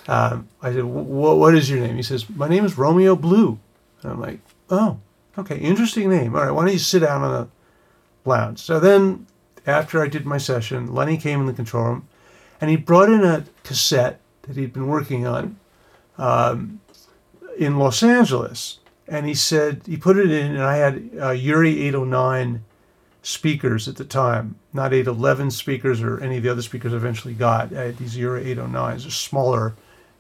Um, 0.07 0.49
I 0.61 0.73
said, 0.73 0.85
what 0.85 1.55
is 1.55 1.71
your 1.71 1.81
name? 1.81 1.97
He 1.97 2.03
says, 2.03 2.29
my 2.29 2.49
name 2.49 2.65
is 2.65 2.77
Romeo 2.77 3.17
Blue. 3.17 3.59
And 4.03 4.13
I'm 4.13 4.21
like, 4.21 4.41
oh, 4.69 4.99
okay, 5.39 5.57
interesting 5.59 6.11
name. 6.11 6.35
All 6.35 6.43
right, 6.43 6.51
why 6.51 6.65
don't 6.65 6.73
you 6.73 6.79
sit 6.79 7.01
down 7.01 7.23
on 7.23 7.33
the 7.33 8.31
lounge? 8.31 8.59
So 8.59 8.79
then, 8.79 9.27
after 9.67 10.03
I 10.03 10.09
did 10.09 10.27
my 10.27 10.39
session, 10.39 10.93
Lenny 10.93 11.17
came 11.17 11.41
in 11.41 11.47
the 11.47 11.53
control 11.53 11.85
room, 11.85 12.09
and 12.61 12.71
he 12.71 12.77
brought 12.77 13.09
in 13.09 13.25
a 13.25 13.45
cassette 13.63 14.21
that 14.43 14.57
he'd 14.57 14.73
been 14.73 14.89
working 14.89 15.27
on 15.27 15.57
um, 16.19 16.81
in 17.59 17.79
Los 17.79 18.03
Angeles. 18.03 18.79
And 19.09 19.27
he 19.27 19.35
said, 19.35 19.83
he 19.87 19.97
put 19.97 20.19
it 20.19 20.31
in, 20.31 20.55
and 20.55 20.63
I 20.63 20.77
had 20.77 20.95
uh, 21.19 21.31
UREI 21.31 21.87
809 21.89 22.65
speakers 23.25 23.89
at 23.89 23.97
the 23.97 24.05
time, 24.05 24.55
not 24.75 24.93
811 24.93 25.51
speakers 25.51 26.03
or 26.03 26.21
any 26.21 26.37
of 26.37 26.43
the 26.43 26.51
other 26.51 26.63
speakers 26.63 26.93
I 26.93 26.97
eventually 26.97 27.33
got. 27.33 27.75
I 27.75 27.85
had 27.85 27.97
these 27.97 28.17
UREI 28.17 28.55
809s, 28.55 29.07
a 29.07 29.11
smaller 29.11 29.75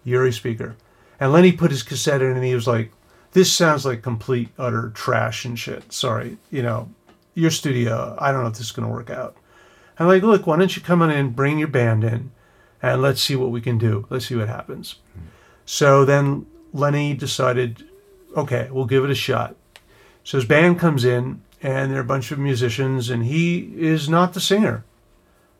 UREI 0.06 0.32
speaker. 0.32 0.74
And 1.20 1.30
Lenny 1.30 1.52
put 1.52 1.70
his 1.70 1.82
cassette 1.82 2.22
in 2.22 2.30
and 2.30 2.44
he 2.44 2.54
was 2.54 2.66
like, 2.66 2.92
this 3.32 3.52
sounds 3.52 3.84
like 3.84 4.02
complete, 4.02 4.48
utter 4.58 4.90
trash 4.94 5.44
and 5.44 5.58
shit. 5.58 5.92
Sorry, 5.92 6.38
you 6.50 6.62
know, 6.62 6.88
your 7.34 7.50
studio, 7.50 8.16
I 8.18 8.32
don't 8.32 8.40
know 8.40 8.48
if 8.48 8.54
this 8.54 8.66
is 8.66 8.72
going 8.72 8.88
to 8.88 8.92
work 8.94 9.10
out. 9.10 9.36
I'm 9.98 10.06
like, 10.06 10.22
look, 10.22 10.46
why 10.46 10.56
don't 10.56 10.74
you 10.74 10.82
come 10.82 11.02
on 11.02 11.10
in, 11.10 11.30
bring 11.30 11.58
your 11.58 11.68
band 11.68 12.04
in, 12.04 12.32
and 12.82 13.02
let's 13.02 13.20
see 13.20 13.36
what 13.36 13.50
we 13.50 13.60
can 13.60 13.76
do. 13.76 14.06
Let's 14.08 14.26
see 14.26 14.34
what 14.34 14.48
happens. 14.48 14.96
Mm-hmm. 15.10 15.26
So 15.66 16.04
then 16.06 16.46
Lenny 16.72 17.12
decided, 17.12 17.84
okay, 18.34 18.68
we'll 18.70 18.86
give 18.86 19.04
it 19.04 19.10
a 19.10 19.14
shot. 19.14 19.56
So 20.22 20.38
his 20.38 20.46
band 20.46 20.78
comes 20.78 21.04
in, 21.04 21.42
and 21.64 21.90
they're 21.90 22.00
a 22.02 22.04
bunch 22.04 22.30
of 22.30 22.38
musicians, 22.38 23.08
and 23.08 23.24
he 23.24 23.72
is 23.74 24.06
not 24.06 24.34
the 24.34 24.40
singer. 24.40 24.84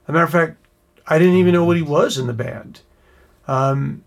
As 0.04 0.10
a 0.10 0.12
matter 0.12 0.24
of 0.24 0.30
fact, 0.30 0.58
I 1.06 1.18
didn't 1.18 1.36
even 1.36 1.54
know 1.54 1.64
what 1.64 1.78
he 1.78 1.82
was 1.82 2.18
in 2.18 2.26
the 2.26 2.34
band. 2.34 2.82
Um, 3.48 4.04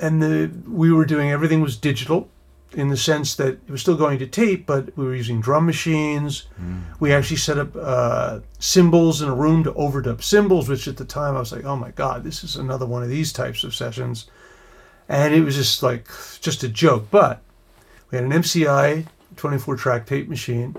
and 0.00 0.22
the 0.22 0.50
we 0.70 0.92
were 0.92 1.06
doing 1.06 1.30
everything 1.30 1.62
was 1.62 1.76
digital 1.76 2.28
in 2.72 2.88
the 2.88 2.98
sense 2.98 3.34
that 3.36 3.54
it 3.54 3.70
was 3.70 3.80
still 3.80 3.96
going 3.96 4.18
to 4.18 4.26
tape, 4.26 4.66
but 4.66 4.94
we 4.94 5.06
were 5.06 5.14
using 5.14 5.40
drum 5.40 5.64
machines. 5.64 6.46
Mm. 6.60 6.82
We 7.00 7.14
actually 7.14 7.38
set 7.38 7.58
up 7.58 7.74
uh, 7.74 8.40
cymbals 8.58 9.22
in 9.22 9.30
a 9.30 9.34
room 9.34 9.64
to 9.64 9.72
overdub 9.72 10.22
cymbals, 10.22 10.68
which 10.68 10.86
at 10.86 10.98
the 10.98 11.04
time 11.06 11.34
I 11.34 11.40
was 11.40 11.50
like, 11.50 11.64
oh 11.64 11.76
my 11.76 11.92
God, 11.92 12.24
this 12.24 12.44
is 12.44 12.56
another 12.56 12.84
one 12.84 13.02
of 13.02 13.08
these 13.08 13.32
types 13.32 13.64
of 13.64 13.74
sessions. 13.74 14.26
And 15.08 15.32
it 15.32 15.40
was 15.40 15.56
just 15.56 15.82
like, 15.82 16.08
just 16.42 16.62
a 16.62 16.68
joke. 16.68 17.06
But 17.10 17.40
we 18.10 18.16
had 18.16 18.26
an 18.26 18.32
MCI 18.32 19.06
24 19.36 19.76
track 19.76 20.04
tape 20.04 20.28
machine 20.28 20.76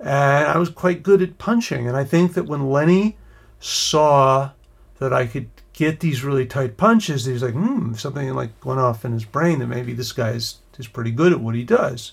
and 0.00 0.48
I 0.48 0.56
was 0.58 0.70
quite 0.70 1.02
good 1.02 1.22
at 1.22 1.38
punching. 1.38 1.86
And 1.86 1.96
I 1.96 2.04
think 2.04 2.34
that 2.34 2.46
when 2.46 2.70
Lenny 2.70 3.16
saw 3.58 4.50
that 4.98 5.12
I 5.12 5.26
could 5.26 5.50
get 5.72 6.00
these 6.00 6.24
really 6.24 6.46
tight 6.46 6.76
punches, 6.76 7.26
he 7.26 7.32
was 7.32 7.42
like, 7.42 7.54
hmm, 7.54 7.94
something 7.94 8.32
like 8.34 8.64
went 8.64 8.80
off 8.80 9.04
in 9.04 9.12
his 9.12 9.24
brain 9.24 9.58
that 9.58 9.66
maybe 9.66 9.92
this 9.92 10.12
guy 10.12 10.30
is, 10.30 10.58
is 10.78 10.88
pretty 10.88 11.10
good 11.10 11.32
at 11.32 11.40
what 11.40 11.54
he 11.54 11.64
does. 11.64 12.12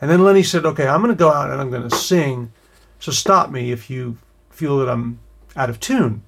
And 0.00 0.10
then 0.10 0.24
Lenny 0.24 0.42
said, 0.42 0.64
okay, 0.64 0.88
I'm 0.88 1.02
going 1.02 1.14
to 1.14 1.18
go 1.18 1.30
out 1.30 1.50
and 1.50 1.60
I'm 1.60 1.70
going 1.70 1.88
to 1.88 1.94
sing. 1.94 2.52
So 2.98 3.12
stop 3.12 3.50
me 3.50 3.70
if 3.70 3.90
you 3.90 4.16
feel 4.48 4.78
that 4.78 4.88
I'm 4.88 5.18
out 5.56 5.68
of 5.68 5.78
tune. 5.78 6.22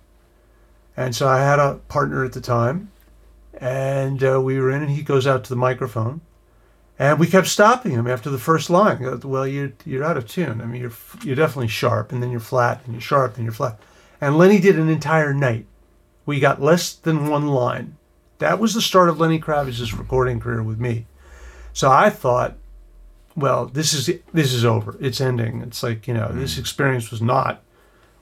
And 0.95 1.17
so 1.17 1.27
I 1.27 1.39
had 1.39 1.59
a 1.59 1.81
partner 1.89 2.23
at 2.23 2.35
the 2.35 2.41
time, 2.43 2.91
and 3.55 4.23
uh, 4.23 4.43
we 4.43 4.61
were 4.61 4.71
in, 4.71 4.83
and 4.83 4.91
he 4.91 5.03
goes 5.03 5.27
out 5.27 5.43
to 5.45 5.51
the 5.51 5.57
microphone 5.57 6.21
and 6.99 7.19
we 7.19 7.27
kept 7.27 7.47
stopping 7.47 7.93
him 7.93 8.07
after 8.07 8.31
the 8.31 8.39
first 8.39 8.71
line. 8.71 9.21
Well, 9.25 9.47
you're 9.47 9.73
you're 9.85 10.05
out 10.05 10.17
of 10.17 10.29
tune. 10.29 10.61
I 10.61 10.67
mean, 10.67 10.81
you're 10.81 10.93
you're 11.23 11.37
definitely 11.37 11.69
sharp, 11.69 12.13
and 12.13 12.23
then 12.23 12.31
you're 12.31 12.41
flat, 12.41 12.83
and 12.85 12.95
you're 12.95 13.01
sharp, 13.01 13.37
and 13.37 13.45
you're 13.45 13.53
flat. 13.53 13.79
And 14.21 14.39
Lenny 14.39 14.61
did 14.61 14.79
an 14.79 14.89
entire 14.89 15.35
night. 15.35 15.67
We 16.27 16.39
got 16.39 16.63
less 16.63 16.93
than 16.93 17.29
one 17.29 17.49
line. 17.49 17.97
That 18.39 18.59
was 18.59 18.75
the 18.75 18.83
start 18.83 19.09
of 19.09 19.19
Lenny 19.19 19.41
Kravitz's 19.41 19.95
recording 19.95 20.39
career 20.39 20.63
with 20.63 20.79
me. 20.79 21.07
So 21.73 21.91
I 21.91 22.11
thought, 22.11 22.57
well, 23.35 23.67
this 23.67 23.93
is 23.93 24.19
this 24.33 24.53
is 24.53 24.65
over. 24.65 24.97
It's 25.01 25.21
ending. 25.21 25.63
It's 25.63 25.83
like 25.83 26.07
you 26.07 26.15
know, 26.15 26.29
mm. 26.29 26.39
this 26.39 26.59
experience 26.59 27.11
was 27.11 27.23
not 27.23 27.63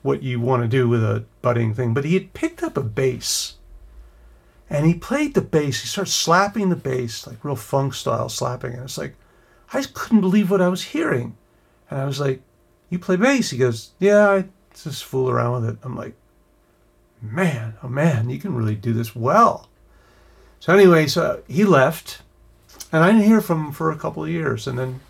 what 0.02 0.22
you 0.22 0.40
want 0.40 0.62
to 0.62 0.68
do 0.68 0.88
with 0.88 1.02
a 1.02 1.24
budding 1.42 1.74
thing. 1.74 1.92
But 1.92 2.04
he 2.04 2.14
had 2.14 2.32
picked 2.32 2.62
up 2.62 2.76
a 2.76 2.82
bass 2.82 3.56
and 4.70 4.86
he 4.86 4.94
played 4.94 5.34
the 5.34 5.40
bass. 5.40 5.80
He 5.80 5.88
started 5.88 6.12
slapping 6.12 6.68
the 6.68 6.76
bass, 6.76 7.26
like 7.26 7.44
real 7.44 7.56
funk 7.56 7.92
style 7.92 8.28
slapping. 8.28 8.74
And 8.74 8.84
it's 8.84 8.96
like, 8.96 9.16
I 9.72 9.82
couldn't 9.82 10.20
believe 10.20 10.50
what 10.50 10.62
I 10.62 10.68
was 10.68 10.84
hearing. 10.84 11.36
And 11.90 12.00
I 12.00 12.04
was 12.04 12.20
like, 12.20 12.40
You 12.88 13.00
play 13.00 13.16
bass? 13.16 13.50
He 13.50 13.58
goes, 13.58 13.90
Yeah, 13.98 14.30
I 14.30 14.44
just 14.80 15.04
fool 15.04 15.28
around 15.28 15.62
with 15.62 15.70
it. 15.70 15.78
I'm 15.82 15.96
like, 15.96 16.14
Man, 17.20 17.74
oh 17.82 17.88
man, 17.88 18.30
you 18.30 18.38
can 18.38 18.54
really 18.54 18.76
do 18.76 18.92
this 18.92 19.14
well. 19.14 19.68
So, 20.60 20.72
anyway, 20.72 21.06
so 21.06 21.42
he 21.48 21.64
left, 21.64 22.20
and 22.92 23.02
I 23.02 23.10
didn't 23.10 23.26
hear 23.26 23.40
from 23.40 23.66
him 23.66 23.72
for 23.72 23.90
a 23.90 23.96
couple 23.96 24.22
of 24.22 24.30
years. 24.30 24.66
And 24.66 24.78
then, 24.78 25.00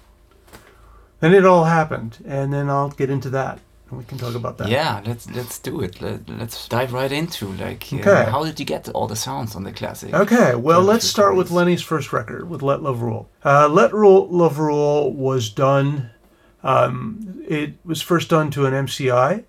then 1.18 1.34
it 1.34 1.44
all 1.44 1.64
happened. 1.64 2.18
And 2.24 2.52
then 2.52 2.70
I'll 2.70 2.90
get 2.90 3.10
into 3.10 3.30
that 3.30 3.58
and 3.90 3.98
we 3.98 4.04
can 4.04 4.18
talk 4.18 4.34
about 4.34 4.58
that. 4.58 4.68
Yeah, 4.68 5.02
let's 5.04 5.30
let's 5.30 5.58
do 5.58 5.80
it. 5.80 6.00
Let, 6.00 6.28
us 6.30 6.68
dive 6.68 6.92
right 6.92 7.10
into 7.10 7.52
like 7.52 7.92
uh, 7.92 7.96
okay. 7.96 8.30
how 8.30 8.44
did 8.44 8.58
you 8.60 8.66
get 8.66 8.88
all 8.90 9.06
the 9.06 9.16
sounds 9.16 9.56
on 9.56 9.64
the 9.64 9.72
classic? 9.72 10.14
Okay, 10.14 10.54
well 10.54 10.82
let's 10.82 11.06
start 11.06 11.36
with 11.36 11.50
Lenny's 11.50 11.82
first 11.82 12.12
record 12.12 12.48
with 12.48 12.62
Let 12.62 12.82
Love 12.82 13.02
Rule. 13.02 13.28
Uh, 13.44 13.68
Let 13.68 13.92
Rule, 13.92 14.28
Love 14.28 14.58
Rule 14.58 15.12
was 15.12 15.50
done. 15.50 16.10
Um, 16.62 17.42
it 17.48 17.74
was 17.84 18.02
first 18.02 18.28
done 18.28 18.50
to 18.52 18.66
an 18.66 18.74
MCI, 18.74 19.44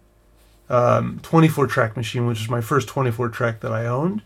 um, 0.69 1.19
24 1.23 1.67
track 1.67 1.97
machine, 1.97 2.25
which 2.25 2.39
was 2.39 2.49
my 2.49 2.61
first 2.61 2.87
24 2.87 3.29
track 3.29 3.59
that 3.59 3.71
I 3.71 3.85
owned, 3.85 4.21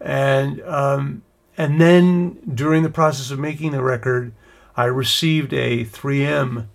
and 0.00 0.60
um, 0.62 1.22
and 1.56 1.80
then 1.80 2.38
during 2.54 2.82
the 2.82 2.90
process 2.90 3.30
of 3.30 3.38
making 3.38 3.72
the 3.72 3.82
record, 3.82 4.32
I 4.76 4.84
received 4.84 5.52
a 5.52 5.84
3M 5.84 6.68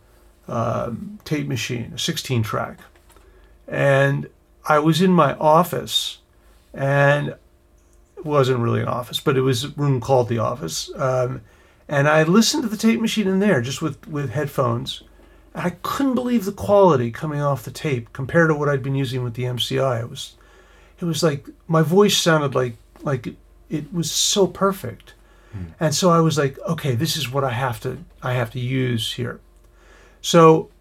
um, 0.48 1.20
tape 1.26 1.48
machine, 1.48 1.94
a 1.96 2.00
16 2.00 2.44
track. 2.44 2.80
And 3.68 4.30
I 4.68 4.80
was 4.80 5.02
in 5.02 5.12
my 5.12 5.34
office, 5.36 6.20
and 6.74 7.30
it 8.18 8.26
wasn't 8.26 8.60
really 8.60 8.82
an 8.82 8.88
office, 8.88 9.20
but 9.20 9.38
it 9.38 9.42
was 9.42 9.64
a 9.64 9.70
room 9.70 10.00
called 10.00 10.30
the 10.30 10.40
office. 10.40 10.92
Um, 10.96 11.42
and 11.88 12.08
I 12.08 12.24
listened 12.24 12.64
to 12.64 12.70
the 12.70 12.78
tape 12.78 13.00
machine 13.00 13.28
in 13.28 13.40
there 13.40 13.62
just 13.62 13.82
with, 13.82 14.08
with 14.08 14.32
headphones. 14.32 15.04
And 15.54 15.66
I 15.66 15.72
couldn't 15.84 16.16
believe 16.16 16.46
the 16.46 16.52
quality 16.52 17.12
coming 17.12 17.42
off 17.42 17.64
the 17.64 17.72
tape 17.72 18.12
compared 18.14 18.50
to 18.50 18.56
what 18.56 18.70
I'd 18.70 18.84
been 18.84 18.96
using 18.96 19.24
with 19.24 19.36
the 19.36 19.44
MCI. 19.44 20.02
It 20.02 20.10
was, 20.10 20.36
it 21.00 21.06
was 21.06 21.24
like 21.24 21.48
my 21.68 21.82
voice 21.82 22.18
sounded 22.18 22.56
like 22.56 22.76
like 23.04 23.28
it, 23.28 23.36
it 23.70 23.94
was 23.94 24.10
so 24.12 24.48
perfect, 24.48 25.14
mm. 25.56 25.74
and 25.80 25.94
so 25.94 26.10
I 26.10 26.20
was 26.20 26.38
like, 26.38 26.58
okay, 26.68 26.96
this 26.96 27.18
is 27.18 27.32
what 27.32 27.44
I 27.44 27.52
have 27.52 27.80
to 27.82 28.00
I 28.24 28.34
have 28.34 28.52
to 28.52 28.60
use 28.60 29.14
here. 29.14 29.40
So 30.26 30.72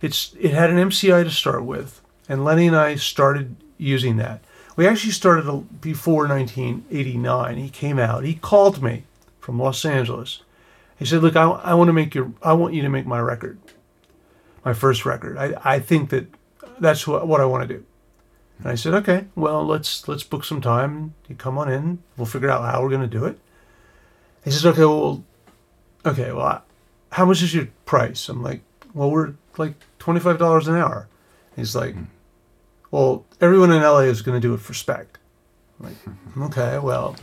it's 0.00 0.36
it 0.38 0.52
had 0.52 0.70
an 0.70 0.76
MCI 0.76 1.24
to 1.24 1.30
start 1.30 1.64
with, 1.64 2.00
and 2.28 2.44
Lenny 2.44 2.68
and 2.68 2.76
I 2.76 2.94
started 2.94 3.56
using 3.76 4.18
that. 4.18 4.40
We 4.76 4.86
actually 4.86 5.10
started 5.10 5.80
before 5.80 6.28
1989. 6.28 7.56
He 7.56 7.70
came 7.70 7.98
out. 7.98 8.22
He 8.22 8.34
called 8.34 8.84
me 8.84 9.02
from 9.40 9.58
Los 9.58 9.84
Angeles. 9.84 10.42
He 10.96 11.04
said, 11.04 11.22
"Look, 11.22 11.34
I, 11.34 11.42
I 11.42 11.74
want 11.74 11.88
to 11.88 11.92
make 11.92 12.14
your 12.14 12.34
I 12.40 12.52
want 12.52 12.74
you 12.74 12.82
to 12.82 12.88
make 12.88 13.04
my 13.04 13.18
record, 13.18 13.58
my 14.64 14.72
first 14.72 15.04
record. 15.04 15.38
I, 15.38 15.56
I 15.64 15.80
think 15.80 16.10
that 16.10 16.28
that's 16.78 17.04
what, 17.04 17.26
what 17.26 17.40
I 17.40 17.46
want 17.46 17.66
to 17.66 17.74
do." 17.74 17.84
And 18.60 18.68
I 18.68 18.76
said, 18.76 18.94
"Okay, 18.94 19.26
well 19.34 19.66
let's 19.66 20.06
let's 20.06 20.22
book 20.22 20.44
some 20.44 20.60
time. 20.60 21.14
You 21.28 21.34
come 21.34 21.58
on 21.58 21.68
in. 21.68 21.98
We'll 22.16 22.26
figure 22.26 22.48
out 22.48 22.62
how 22.62 22.80
we're 22.80 22.90
going 22.90 23.10
to 23.10 23.18
do 23.18 23.24
it." 23.24 23.40
He 24.44 24.52
says, 24.52 24.64
"Okay, 24.64 24.84
well, 24.84 25.24
okay, 26.06 26.30
well, 26.30 26.62
how 27.10 27.24
much 27.24 27.42
is 27.42 27.52
your 27.52 27.66
price?" 27.86 28.28
I'm 28.28 28.40
like, 28.40 28.60
well, 28.94 29.10
we're 29.10 29.34
like 29.58 29.74
$25 29.98 30.68
an 30.68 30.76
hour. 30.76 31.08
He's 31.56 31.76
like, 31.76 31.94
mm. 31.94 32.06
well, 32.90 33.24
everyone 33.40 33.72
in 33.72 33.82
LA 33.82 34.00
is 34.00 34.22
going 34.22 34.40
to 34.40 34.46
do 34.46 34.54
it 34.54 34.60
for 34.60 34.74
spec. 34.74 35.18
I'm 35.78 35.86
like, 35.86 36.48
okay, 36.58 36.78
well, 36.78 37.16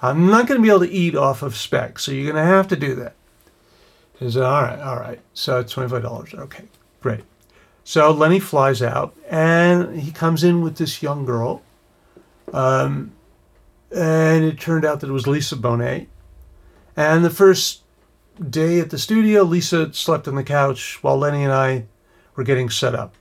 I'm 0.00 0.26
not 0.26 0.46
going 0.46 0.58
to 0.58 0.62
be 0.62 0.70
able 0.70 0.80
to 0.80 0.90
eat 0.90 1.16
off 1.16 1.42
of 1.42 1.56
spec, 1.56 1.98
so 1.98 2.12
you're 2.12 2.32
going 2.32 2.42
to 2.42 2.50
have 2.50 2.68
to 2.68 2.76
do 2.76 2.94
that. 2.96 3.14
He 4.18 4.30
said, 4.30 4.42
all 4.42 4.62
right, 4.62 4.80
all 4.80 4.96
right. 4.96 5.20
So 5.34 5.60
it's 5.60 5.74
$25. 5.74 6.34
Okay, 6.34 6.64
great. 7.00 7.24
So 7.84 8.10
Lenny 8.10 8.40
flies 8.40 8.82
out, 8.82 9.14
and 9.28 10.00
he 10.00 10.10
comes 10.10 10.42
in 10.42 10.62
with 10.62 10.76
this 10.76 11.02
young 11.02 11.24
girl. 11.24 11.62
Um, 12.52 13.12
and 13.94 14.44
it 14.44 14.58
turned 14.58 14.84
out 14.84 15.00
that 15.00 15.08
it 15.08 15.12
was 15.12 15.26
Lisa 15.26 15.56
Bonet. 15.56 16.06
And 16.96 17.24
the 17.24 17.30
first 17.30 17.82
day 18.50 18.80
at 18.80 18.90
the 18.90 18.98
studio, 18.98 19.42
Lisa 19.42 19.92
slept 19.92 20.28
on 20.28 20.34
the 20.34 20.44
couch 20.44 21.02
while 21.02 21.16
Lenny 21.16 21.42
and 21.42 21.52
I 21.52 21.86
were 22.34 22.44
getting 22.44 22.70
set 22.70 22.94
up. 22.94 23.14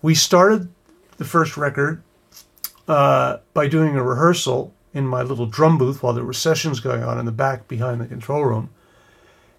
We 0.00 0.14
started 0.14 0.68
the 1.18 1.24
first 1.24 1.56
record 1.56 2.02
uh, 2.88 3.38
by 3.54 3.68
doing 3.68 3.96
a 3.96 4.02
rehearsal 4.02 4.74
in 4.94 5.06
my 5.06 5.22
little 5.22 5.46
drum 5.46 5.78
booth 5.78 6.02
while 6.02 6.12
there 6.12 6.24
were 6.24 6.32
sessions 6.32 6.80
going 6.80 7.02
on 7.02 7.18
in 7.18 7.26
the 7.26 7.32
back 7.32 7.68
behind 7.68 8.00
the 8.00 8.06
control 8.06 8.44
room. 8.44 8.70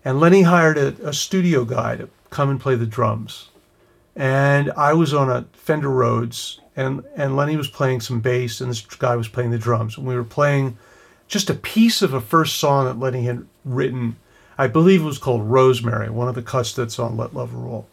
And 0.05 0.19
Lenny 0.19 0.41
hired 0.41 0.77
a, 0.77 1.07
a 1.07 1.13
studio 1.13 1.63
guy 1.63 1.95
to 1.95 2.09
come 2.29 2.49
and 2.49 2.59
play 2.59 2.75
the 2.75 2.85
drums. 2.85 3.49
And 4.15 4.71
I 4.71 4.93
was 4.93 5.13
on 5.13 5.29
a 5.29 5.45
Fender 5.53 5.89
Rhodes, 5.89 6.59
and, 6.75 7.03
and 7.15 7.35
Lenny 7.35 7.55
was 7.55 7.67
playing 7.67 8.01
some 8.01 8.19
bass, 8.19 8.61
and 8.61 8.69
this 8.69 8.81
guy 8.81 9.15
was 9.15 9.27
playing 9.27 9.51
the 9.51 9.57
drums. 9.57 9.97
And 9.97 10.05
we 10.05 10.15
were 10.15 10.23
playing 10.23 10.77
just 11.27 11.49
a 11.49 11.55
piece 11.55 12.01
of 12.01 12.13
a 12.13 12.21
first 12.21 12.57
song 12.57 12.85
that 12.85 12.99
Lenny 12.99 13.23
had 13.23 13.47
written 13.65 14.17
I 14.57 14.67
believe 14.67 15.01
it 15.01 15.05
was 15.05 15.17
called 15.17 15.43
Rosemary, 15.49 16.09
one 16.09 16.27
of 16.27 16.35
the 16.35 16.41
cuts 16.41 16.73
that's 16.73 16.99
on 16.99 17.17
Let 17.17 17.33
Love 17.33 17.53
Rule. 17.53 17.87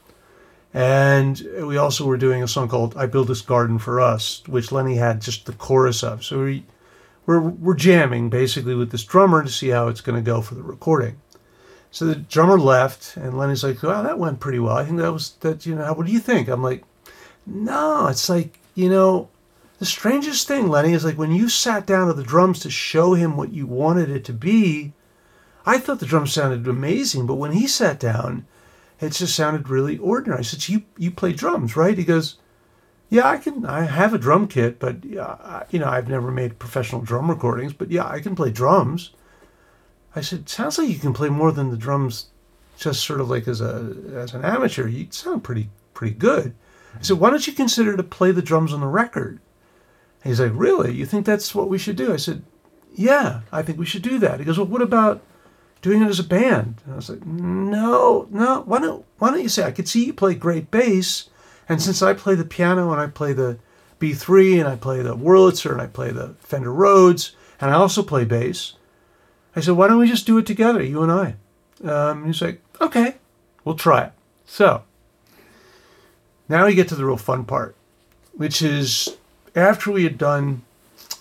And 0.73 1.43
we 1.67 1.77
also 1.77 2.05
were 2.05 2.17
doing 2.17 2.43
a 2.43 2.49
song 2.49 2.69
called 2.69 2.97
I 2.97 3.07
Build 3.07 3.29
This 3.29 3.41
Garden 3.41 3.79
for 3.79 4.01
Us, 4.01 4.43
which 4.47 4.71
Lenny 4.71 4.97
had 4.97 5.21
just 5.21 5.47
the 5.47 5.53
chorus 5.53 6.05
of. 6.05 6.25
So 6.25 6.45
we, 6.45 6.65
we're, 7.27 7.41
we're 7.41 7.75
jamming 7.75 8.31
basically 8.31 8.75
with 8.75 8.91
this 8.91 9.05
drummer 9.05 9.43
to 9.43 9.49
see 9.49 9.69
how 9.69 9.89
it's 9.89 10.01
going 10.01 10.17
to 10.17 10.23
go 10.23 10.41
for 10.43 10.55
the 10.55 10.63
recording. 10.63 11.21
So 11.91 12.05
the 12.05 12.15
drummer 12.15 12.59
left, 12.59 13.17
and 13.17 13.37
Lenny's 13.37 13.65
like, 13.65 13.83
"Well, 13.83 14.05
that 14.05 14.19
went 14.19 14.39
pretty 14.39 14.61
well. 14.61 14.77
I 14.77 14.85
think 14.85 14.99
that 14.99 15.13
was 15.13 15.31
that. 15.41 15.67
You 15.67 15.75
know, 15.75 15.93
what 15.93 16.07
do 16.07 16.13
you 16.13 16.21
think?" 16.21 16.49
I'm 16.49 16.63
like, 16.63 16.85
"No, 17.45 18.07
it's 18.07 18.29
like 18.29 18.61
you 18.77 18.89
know, 18.89 19.29
the 19.79 19.87
strangest 19.87 20.47
thing, 20.47 20.69
Lenny, 20.69 20.93
is 20.93 21.05
like 21.05 21.19
when 21.19 21.33
you 21.33 21.49
sat 21.49 21.87
down 21.87 22.07
to 22.07 22.13
the 22.13 22.23
drums 22.23 22.61
to 22.61 22.71
show 22.71 23.15
him 23.15 23.37
what 23.37 23.53
you 23.53 23.67
wanted 23.67 24.09
it 24.09 24.25
to 24.27 24.33
be, 24.33 24.93
I 25.67 25.79
thought 25.79 26.01
the 26.01 26.07
drums 26.07 26.33
sounded 26.33 26.67
amazing, 26.67 27.27
but 27.27 27.35
when 27.35 27.53
he 27.53 27.67
sat 27.67 28.01
down, 28.01 28.47
it 29.01 29.13
just 29.13 29.35
sounded 29.35 29.69
really 29.69 29.99
ordinary. 29.99 30.41
I 30.41 30.43
said, 30.43 30.69
"You 30.69 30.83
you 30.97 31.11
play 31.11 31.33
drums, 31.33 31.77
right?" 31.77 31.97
He 31.97 32.05
goes, 32.05 32.37
"Yeah, 33.09 33.29
I 33.29 33.39
can. 33.39 33.65
I 33.65 33.83
have 33.83 34.15
a 34.15 34.19
drum 34.19 34.47
kit, 34.47 34.79
but 34.79 34.97
uh, 35.19 35.65
you 35.71 35.79
know, 35.79 35.89
I've 35.89 36.09
never 36.09 36.31
made 36.31 36.59
professional 36.59 37.01
drum 37.03 37.31
recordings, 37.31 37.73
but 37.73 37.91
yeah, 37.91 38.07
I 38.07 38.21
can 38.21 38.35
play 38.35 38.51
drums." 38.51 39.11
I 40.15 40.21
said, 40.21 40.49
"Sounds 40.49 40.79
like 40.79 40.89
you 40.89 40.99
can 40.99 41.13
play 41.13 41.29
more 41.29 41.53
than 41.53 41.71
the 41.71 41.77
drums, 41.77 42.27
just 42.77 43.05
sort 43.05 43.21
of 43.21 43.31
like 43.31 43.49
as 43.49 43.61
a 43.61 43.95
as 44.15 44.35
an 44.35 44.45
amateur. 44.45 44.87
You 44.87 45.09
sound 45.11 45.45
pretty 45.45 45.71
pretty 45.95 46.15
good." 46.15 46.55
I 46.99 47.03
said, 47.03 47.19
"Why 47.19 47.31
don't 47.31 47.47
you 47.47 47.53
consider 47.53 47.97
to 47.97 48.03
play 48.03 48.33
the 48.33 48.43
drums 48.43 48.73
on 48.73 48.81
the 48.81 48.87
record?" 48.87 49.41
He's 50.25 50.41
like, 50.41 50.53
"Really? 50.55 50.93
You 50.93 51.07
think 51.07 51.25
that's 51.25 51.55
what 51.55 51.69
we 51.69 51.79
should 51.79 51.97
do?" 51.97 52.13
I 52.13 52.17
said, 52.17 52.43
"Yeah, 52.95 53.43
I 53.53 53.63
think 53.63 53.79
we 53.79 53.87
should 53.87 54.03
do 54.03 54.19
that." 54.19 54.41
He 54.41 54.45
goes, 54.45 54.59
"Well, 54.59 54.67
what 54.67 54.83
about?" 54.83 55.23
Doing 55.83 56.03
it 56.03 56.09
as 56.09 56.19
a 56.19 56.25
band. 56.25 56.77
And 56.85 56.93
I 56.93 56.97
was 56.97 57.09
like, 57.09 57.25
no, 57.25 58.27
no, 58.31 58.63
why 58.63 58.81
don't, 58.81 59.05
why 59.19 59.31
don't 59.31 59.43
you 59.43 59.49
say, 59.49 59.65
I 59.65 59.71
could 59.71 59.89
see 59.89 60.07
you 60.07 60.13
play 60.13 60.35
great 60.35 60.71
bass. 60.71 61.29
And 61.69 61.81
since 61.81 62.03
I 62.03 62.15
play 62.15 62.35
the 62.35 62.45
piano 62.45 62.91
and 62.93 63.01
I 63.01 63.07
play 63.07 63.33
the 63.33 63.59
B3 64.01 64.59
and 64.61 64.69
I 64.69 64.77
play 64.77 65.03
the 65.03 65.17
Wurlitzer 65.17 65.71
and 65.73 65.81
I 65.81 65.87
play 65.87 66.11
the 66.11 66.35
Fender 66.41 66.73
Rhodes 66.73 67.35
and 67.61 67.71
I 67.71 67.75
also 67.75 68.03
play 68.03 68.25
bass, 68.25 68.75
I 69.55 69.61
said, 69.61 69.75
why 69.75 69.89
don't 69.89 69.99
we 69.99 70.09
just 70.09 70.27
do 70.27 70.39
it 70.39 70.47
together, 70.47 70.83
you 70.83 71.03
and 71.03 71.13
I? 71.13 71.35
Um, 71.89 72.27
he's 72.27 72.43
like, 72.43 72.61
okay, 72.81 73.17
we'll 73.65 73.75
try 73.75 74.05
it. 74.05 74.13
So 74.47 74.83
now 76.49 76.67
we 76.67 76.75
get 76.75 76.89
to 76.89 76.95
the 76.95 77.05
real 77.05 77.17
fun 77.17 77.45
part, 77.45 77.77
which 78.33 78.63
is 78.63 79.17
after 79.55 79.91
we 79.91 80.05
had 80.05 80.19
done 80.19 80.63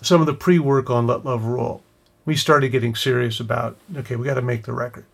some 0.01 0.21
of 0.21 0.27
the 0.27 0.33
pre 0.33 0.59
work 0.59 0.89
on 0.89 1.07
Let 1.07 1.25
Love 1.25 1.45
Rule, 1.45 1.83
we 2.29 2.35
started 2.35 2.69
getting 2.69 2.93
serious 2.93 3.39
about 3.39 3.75
okay, 3.97 4.15
we 4.15 4.23
got 4.23 4.35
to 4.35 4.41
make 4.43 4.65
the 4.65 4.71
record. 4.71 5.05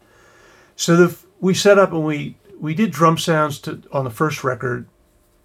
So 0.76 0.98
the, 0.98 1.18
we 1.40 1.54
set 1.54 1.80
up 1.80 1.94
and 1.94 2.04
we 2.04 2.36
we 2.60 2.74
did 2.74 2.92
drum 2.92 3.18
sounds 3.18 3.58
to, 3.60 3.82
on 3.94 4.04
the 4.04 4.10
first 4.10 4.44
record 4.44 4.86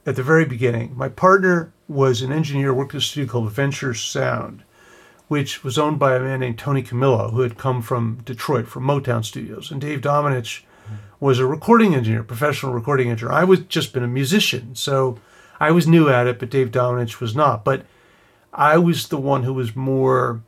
at 0.05 0.17
the 0.17 0.25
very 0.25 0.45
beginning. 0.45 0.97
My 0.97 1.09
partner 1.09 1.73
was 1.87 2.23
an 2.23 2.33
engineer, 2.33 2.75
worked 2.75 2.97
at 2.97 2.99
a 2.99 3.05
studio 3.05 3.31
called 3.31 3.53
Venture 3.53 3.95
Sound, 3.95 4.65
which 5.29 5.63
was 5.63 5.79
owned 5.79 6.01
by 6.01 6.17
a 6.17 6.21
man 6.21 6.41
named 6.41 6.59
Tony 6.59 6.83
Camillo, 6.83 7.31
who 7.31 7.43
had 7.43 7.57
come 7.57 7.83
from 7.83 8.21
Detroit, 8.25 8.67
from 8.67 8.83
Motown 8.83 9.25
Studios. 9.25 9.71
And 9.71 9.81
Dave 9.81 10.01
Dominich 10.01 10.63
was 11.21 11.39
a 11.39 11.47
recording 11.47 11.95
engineer, 11.95 12.25
professional 12.25 12.73
recording 12.73 13.11
engineer. 13.11 13.33
I 13.33 13.45
was 13.45 13.61
just 13.61 13.93
been 13.93 14.03
a 14.03 14.09
musician, 14.09 14.75
so 14.75 15.21
I 15.61 15.71
was 15.71 15.87
new 15.87 16.09
at 16.09 16.27
it, 16.27 16.41
but 16.41 16.51
Dave 16.51 16.73
Dominich 16.73 17.21
was 17.21 17.37
not. 17.37 17.65
But 17.65 17.87
I 18.53 18.77
was 18.77 19.07
the 19.07 19.19
one 19.19 19.45
who 19.45 19.53
was 19.53 19.77
more 19.77 20.43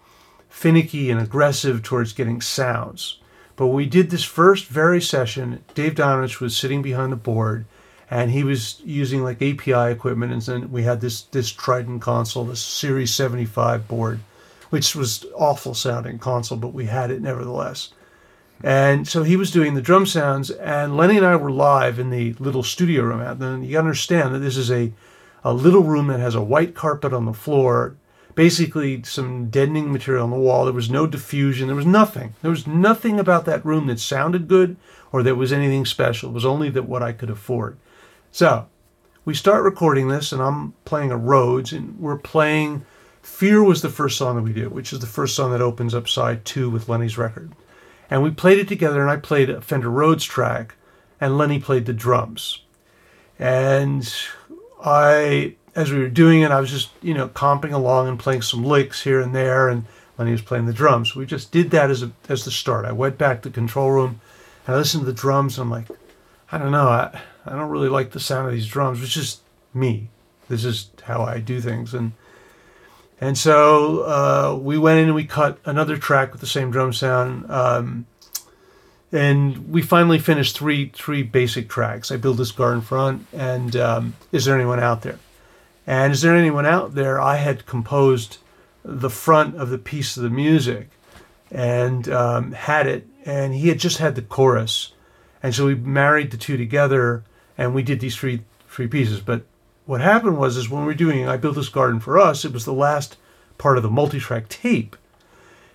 finicky 0.53 1.11
and 1.11 1.19
aggressive 1.19 1.83
towards 1.83 2.13
getting 2.13 2.41
sounds. 2.41 3.19
But 3.57 3.69
when 3.69 3.77
we 3.77 3.87
did 3.87 4.11
this 4.11 4.23
first 4.23 4.67
very 4.67 5.01
session, 5.01 5.65
Dave 5.75 5.95
Domenech 5.95 6.41
was 6.41 6.55
sitting 6.55 6.83
behind 6.83 7.11
the 7.11 7.17
board 7.17 7.65
and 8.11 8.31
he 8.31 8.45
was 8.45 8.81
using 8.85 9.25
like 9.25 9.43
API 9.43 9.91
equipment. 9.91 10.31
And 10.31 10.43
then 10.43 10.71
we 10.71 10.83
had 10.83 11.01
this, 11.01 11.23
this 11.23 11.51
Trident 11.51 12.03
console, 12.03 12.45
this 12.45 12.61
Series 12.61 13.13
75 13.15 13.89
board, 13.89 14.21
which 14.69 14.95
was 14.95 15.25
awful 15.35 15.75
sounding 15.75 16.19
console, 16.19 16.59
but 16.59 16.75
we 16.75 16.85
had 16.85 17.11
it 17.11 17.23
nevertheless. 17.23 17.89
And 18.63 19.09
so 19.09 19.23
he 19.23 19.37
was 19.37 19.51
doing 19.51 19.75
the 19.75 19.83
drum 19.83 20.05
sounds, 20.05 20.51
and 20.51 20.97
Lenny 20.97 21.17
and 21.17 21.27
I 21.27 21.35
were 21.35 21.51
live 21.51 21.99
in 21.99 22.11
the 22.11 22.35
little 22.35 22.63
studio 22.63 23.03
room. 23.03 23.21
And 23.21 23.67
you 23.67 23.79
understand 23.79 24.35
that 24.35 24.41
this 24.41 24.59
is 24.59 24.71
a, 24.71 24.93
a 25.43 25.53
little 25.53 25.83
room 25.83 26.09
that 26.09 26.21
has 26.21 26.35
a 26.35 26.43
white 26.43 26.75
carpet 26.75 27.13
on 27.13 27.25
the 27.25 27.33
floor, 27.33 27.97
basically 28.35 29.03
some 29.03 29.51
deadening 29.51 29.93
material 29.93 30.25
on 30.25 30.31
the 30.31 30.37
wall. 30.37 30.65
There 30.65 30.73
was 30.73 30.91
no 30.91 31.07
diffusion. 31.07 31.67
There 31.67 31.77
was 31.77 31.87
nothing. 31.87 32.35
There 32.43 32.51
was 32.51 32.67
nothing 32.67 33.21
about 33.21 33.45
that 33.47 33.65
room 33.65 33.87
that 33.87 34.01
sounded 34.01 34.49
good 34.49 34.77
or 35.13 35.23
that 35.23 35.37
was 35.37 35.53
anything 35.53 35.85
special. 35.85 36.31
It 36.31 36.35
was 36.35 36.47
only 36.47 36.71
that 36.71 36.89
what 36.89 37.03
I 37.03 37.13
could 37.13 37.31
afford. 37.31 37.77
So 38.31 38.67
we 39.25 39.35
start 39.35 39.63
recording 39.63 40.09
this, 40.09 40.33
and 40.33 40.43
I'm 40.43 40.73
playing 40.85 41.11
a 41.11 41.17
Rhodes, 41.17 41.73
and 41.73 41.99
we're 42.01 42.17
playing. 42.17 42.85
Fear 43.23 43.63
was 43.63 43.83
the 43.83 43.89
first 43.89 44.19
song 44.19 44.37
that 44.37 44.43
we 44.43 44.53
did, 44.53 44.73
which 44.73 44.93
is 44.93 44.99
the 44.99 45.07
first 45.07 45.37
song 45.37 45.53
that 45.53 45.61
opens 45.61 45.95
up 45.95 46.09
side 46.09 46.45
two 46.45 46.69
with 46.69 46.89
Lenny's 46.89 47.19
record. 47.19 47.53
And 48.11 48.23
we 48.23 48.31
played 48.31 48.59
it 48.59 48.69
together, 48.69 49.01
and 49.01 49.11
I 49.11 49.17
played 49.17 49.49
a 49.49 49.61
Fender 49.61 49.91
Rhodes 49.91 50.25
track, 50.25 50.75
and 51.21 51.39
Lenny 51.39 51.61
played 51.61 51.87
the 51.87 51.93
drums. 51.93 52.63
And 53.39 54.13
I, 54.85 55.55
as 55.75 55.91
we 55.91 55.99
were 55.99 56.09
doing 56.09 56.43
it, 56.43 56.51
I 56.51 56.61
was 56.61 56.71
just, 56.71 56.91
you 57.01 57.15
know, 57.15 57.29
comping 57.29 57.73
along 57.73 58.09
and 58.09 58.19
playing 58.19 58.43
some 58.43 58.65
licks 58.65 59.03
here 59.03 59.21
and 59.21 59.35
there, 59.35 59.69
and 59.69 59.85
Lenny 60.19 60.33
was 60.33 60.43
playing 60.43 60.67
the 60.67 60.73
drums. 60.73 61.17
We 61.17 61.27
just 61.27 61.51
did 61.51 61.71
that 61.71 61.91
as 61.91 62.03
a 62.03 62.13
as 62.29 62.45
the 62.45 62.51
start. 62.51 62.85
I 62.85 62.93
went 62.93 63.19
back 63.19 63.43
to 63.43 63.49
the 63.49 63.55
control 63.55 63.91
room, 63.91 64.21
and 64.67 64.75
I 64.75 64.79
listened 64.79 65.03
to 65.03 65.07
the 65.07 65.19
drums, 65.19 65.59
and 65.59 65.65
I'm 65.65 65.71
like, 65.71 65.89
I 66.51 66.59
don't 66.59 66.73
know, 66.73 66.89
I, 66.89 67.21
I 67.47 67.53
don't 67.53 67.71
really 67.71 67.89
like 67.89 68.11
the 68.11 68.21
sound 68.21 68.47
of 68.49 68.53
these 68.53 68.67
drums. 68.67 69.03
It's 69.03 69.13
just 69.13 69.41
me. 69.73 70.09
This 70.49 70.65
is 70.65 70.91
how 71.05 71.23
I 71.23 71.39
do 71.39 71.61
things, 71.61 71.95
and 71.95 72.13
and 73.21 73.39
so 73.39 74.03
uh, 74.03 74.59
we 74.61 74.77
went 74.77 74.99
in 74.99 75.07
and 75.07 75.15
we 75.15 75.25
cut 75.25 75.59
another 75.65 75.97
track 75.97 76.33
with 76.33 76.41
the 76.41 76.47
same 76.47 76.71
drum 76.71 76.93
sound. 76.93 77.51
Um, 77.51 78.07
and 79.13 79.71
we 79.71 79.83
finally 79.83 80.19
finished 80.19 80.57
three 80.57 80.91
three 80.95 81.23
basic 81.23 81.69
tracks. 81.69 82.11
I 82.11 82.17
built 82.17 82.37
this 82.37 82.53
garden 82.53 82.83
front, 82.83 83.27
and 83.33 83.75
um, 83.77 84.15
is 84.33 84.45
there 84.45 84.55
anyone 84.55 84.81
out 84.81 85.03
there? 85.03 85.19
And 85.87 86.13
is 86.13 86.23
there 86.23 86.37
anyone 86.37 86.67
out 86.67 86.95
there? 86.95 87.21
I 87.21 87.37
had 87.37 87.67
composed 87.67 88.39
the 88.85 89.11
front 89.11 89.57
of 89.57 89.71
the 89.71 89.79
piece 89.79 90.17
of 90.17 90.23
the 90.23 90.31
music, 90.31 90.91
and 91.51 92.09
um, 92.09 92.53
had 92.53 92.87
it, 92.87 93.07
and 93.25 93.55
he 93.55 93.69
had 93.69 93.79
just 93.79 93.99
had 93.99 94.15
the 94.15 94.23
chorus, 94.23 94.93
and 95.43 95.55
so 95.55 95.67
we 95.67 95.75
married 95.75 96.31
the 96.31 96.37
two 96.37 96.57
together, 96.57 97.23
and 97.57 97.75
we 97.75 97.83
did 97.83 98.01
these 98.01 98.17
three 98.17 98.43
three 98.69 98.89
pieces. 98.89 99.21
But 99.21 99.45
what 99.87 100.01
happened 100.01 100.39
was, 100.39 100.57
is 100.57 100.71
when 100.71 100.81
we 100.83 100.87
were 100.87 100.95
doing, 100.95 101.29
I 101.29 101.37
built 101.37 101.57
this 101.57 101.69
garden 101.69 102.01
for 102.01 102.19
us. 102.19 102.45
It 102.45 102.53
was 102.53 102.65
the 102.65 102.73
last 102.73 103.17
part 103.59 103.77
of 103.77 103.83
the 103.83 103.91
multi-track 103.91 104.49
tape, 104.49 104.97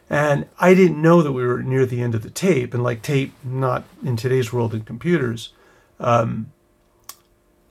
and 0.10 0.48
I 0.60 0.74
didn't 0.74 1.02
know 1.02 1.22
that 1.22 1.32
we 1.32 1.46
were 1.46 1.62
near 1.62 1.86
the 1.86 2.02
end 2.02 2.16
of 2.16 2.24
the 2.24 2.30
tape. 2.30 2.74
And 2.74 2.84
like 2.84 3.02
tape, 3.02 3.34
not 3.44 3.84
in 4.04 4.18
today's 4.18 4.52
world 4.52 4.74
in 4.74 4.82
computers, 4.82 5.54
um, 6.00 6.52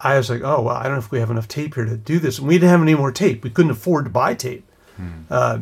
I 0.00 0.16
was 0.16 0.28
like, 0.28 0.42
oh, 0.42 0.62
well, 0.62 0.76
I 0.76 0.84
don't 0.84 0.92
know 0.92 0.98
if 0.98 1.10
we 1.10 1.20
have 1.20 1.30
enough 1.30 1.48
tape 1.48 1.74
here 1.74 1.84
to 1.84 1.96
do 1.96 2.18
this. 2.18 2.38
And 2.38 2.46
we 2.46 2.54
didn't 2.54 2.70
have 2.70 2.82
any 2.82 2.94
more 2.94 3.12
tape. 3.12 3.42
We 3.42 3.50
couldn't 3.50 3.70
afford 3.70 4.04
to 4.04 4.10
buy 4.10 4.34
tape. 4.34 4.68
Hmm. 4.96 5.10
Uh, 5.30 5.58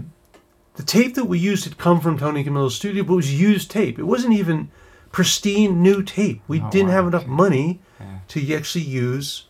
the 0.75 0.83
tape 0.83 1.15
that 1.15 1.27
we 1.27 1.39
used 1.39 1.65
had 1.65 1.79
come 1.79 2.01
from 2.01 2.19
Tony 2.19 2.43
Camillo's 2.43 2.75
studio, 2.75 3.05
but 3.05 3.13
it 3.13 3.17
was 3.17 3.41
used 3.41 3.71
tape. 3.71 3.99
It 3.99 4.05
wasn't 4.05 4.35
even 4.35 4.71
pristine 5.13 5.83
new 5.83 6.03
tape. 6.03 6.43
We 6.49 6.61
oh, 6.61 6.71
didn't 6.71 6.89
wow, 6.89 6.95
have 6.95 7.07
enough 7.07 7.27
money 7.27 7.81
yeah. 8.01 8.19
to 8.29 8.55
actually 8.55 8.85
use 8.85 9.47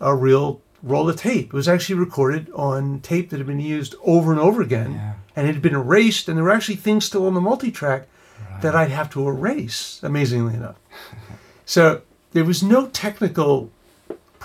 a 0.00 0.14
real 0.14 0.60
roll 0.82 1.08
of 1.08 1.16
tape. 1.16 1.46
It 1.46 1.52
was 1.52 1.68
actually 1.68 1.94
recorded 1.94 2.50
on 2.52 3.00
tape 3.00 3.30
that 3.30 3.38
had 3.38 3.46
been 3.46 3.60
used 3.60 3.94
over 4.02 4.32
and 4.32 4.40
over 4.40 4.60
again. 4.60 4.94
Yeah 4.94 5.14
and 5.36 5.46
it 5.46 5.52
had 5.52 5.62
been 5.62 5.74
erased, 5.74 6.28
and 6.28 6.36
there 6.36 6.44
were 6.44 6.50
actually 6.50 6.76
things 6.76 7.04
still 7.04 7.26
on 7.26 7.34
the 7.34 7.40
multi-track 7.40 8.08
right. 8.50 8.62
that 8.62 8.74
I'd 8.74 8.90
have 8.90 9.10
to 9.10 9.28
erase. 9.28 10.00
Amazingly 10.02 10.54
enough, 10.54 10.76
so 11.66 12.00
there 12.32 12.44
was 12.44 12.62
no 12.62 12.88
technical 12.88 13.70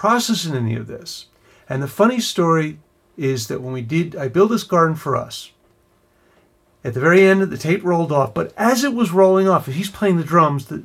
process 0.01 0.45
in 0.45 0.55
any 0.55 0.75
of 0.75 0.87
this. 0.87 1.27
And 1.69 1.81
the 1.81 1.87
funny 1.87 2.19
story 2.19 2.79
is 3.17 3.47
that 3.47 3.61
when 3.61 3.73
we 3.73 3.81
did, 3.81 4.15
I 4.15 4.27
built 4.27 4.49
this 4.49 4.63
garden 4.63 4.95
for 4.95 5.15
us. 5.15 5.51
At 6.83 6.95
the 6.95 6.99
very 6.99 7.23
end, 7.23 7.41
the 7.43 7.57
tape 7.57 7.83
rolled 7.83 8.11
off, 8.11 8.33
but 8.33 8.51
as 8.57 8.83
it 8.83 8.93
was 8.95 9.11
rolling 9.11 9.47
off, 9.47 9.67
he's 9.67 9.91
playing 9.91 10.17
the 10.17 10.23
drums, 10.23 10.65
the, 10.65 10.83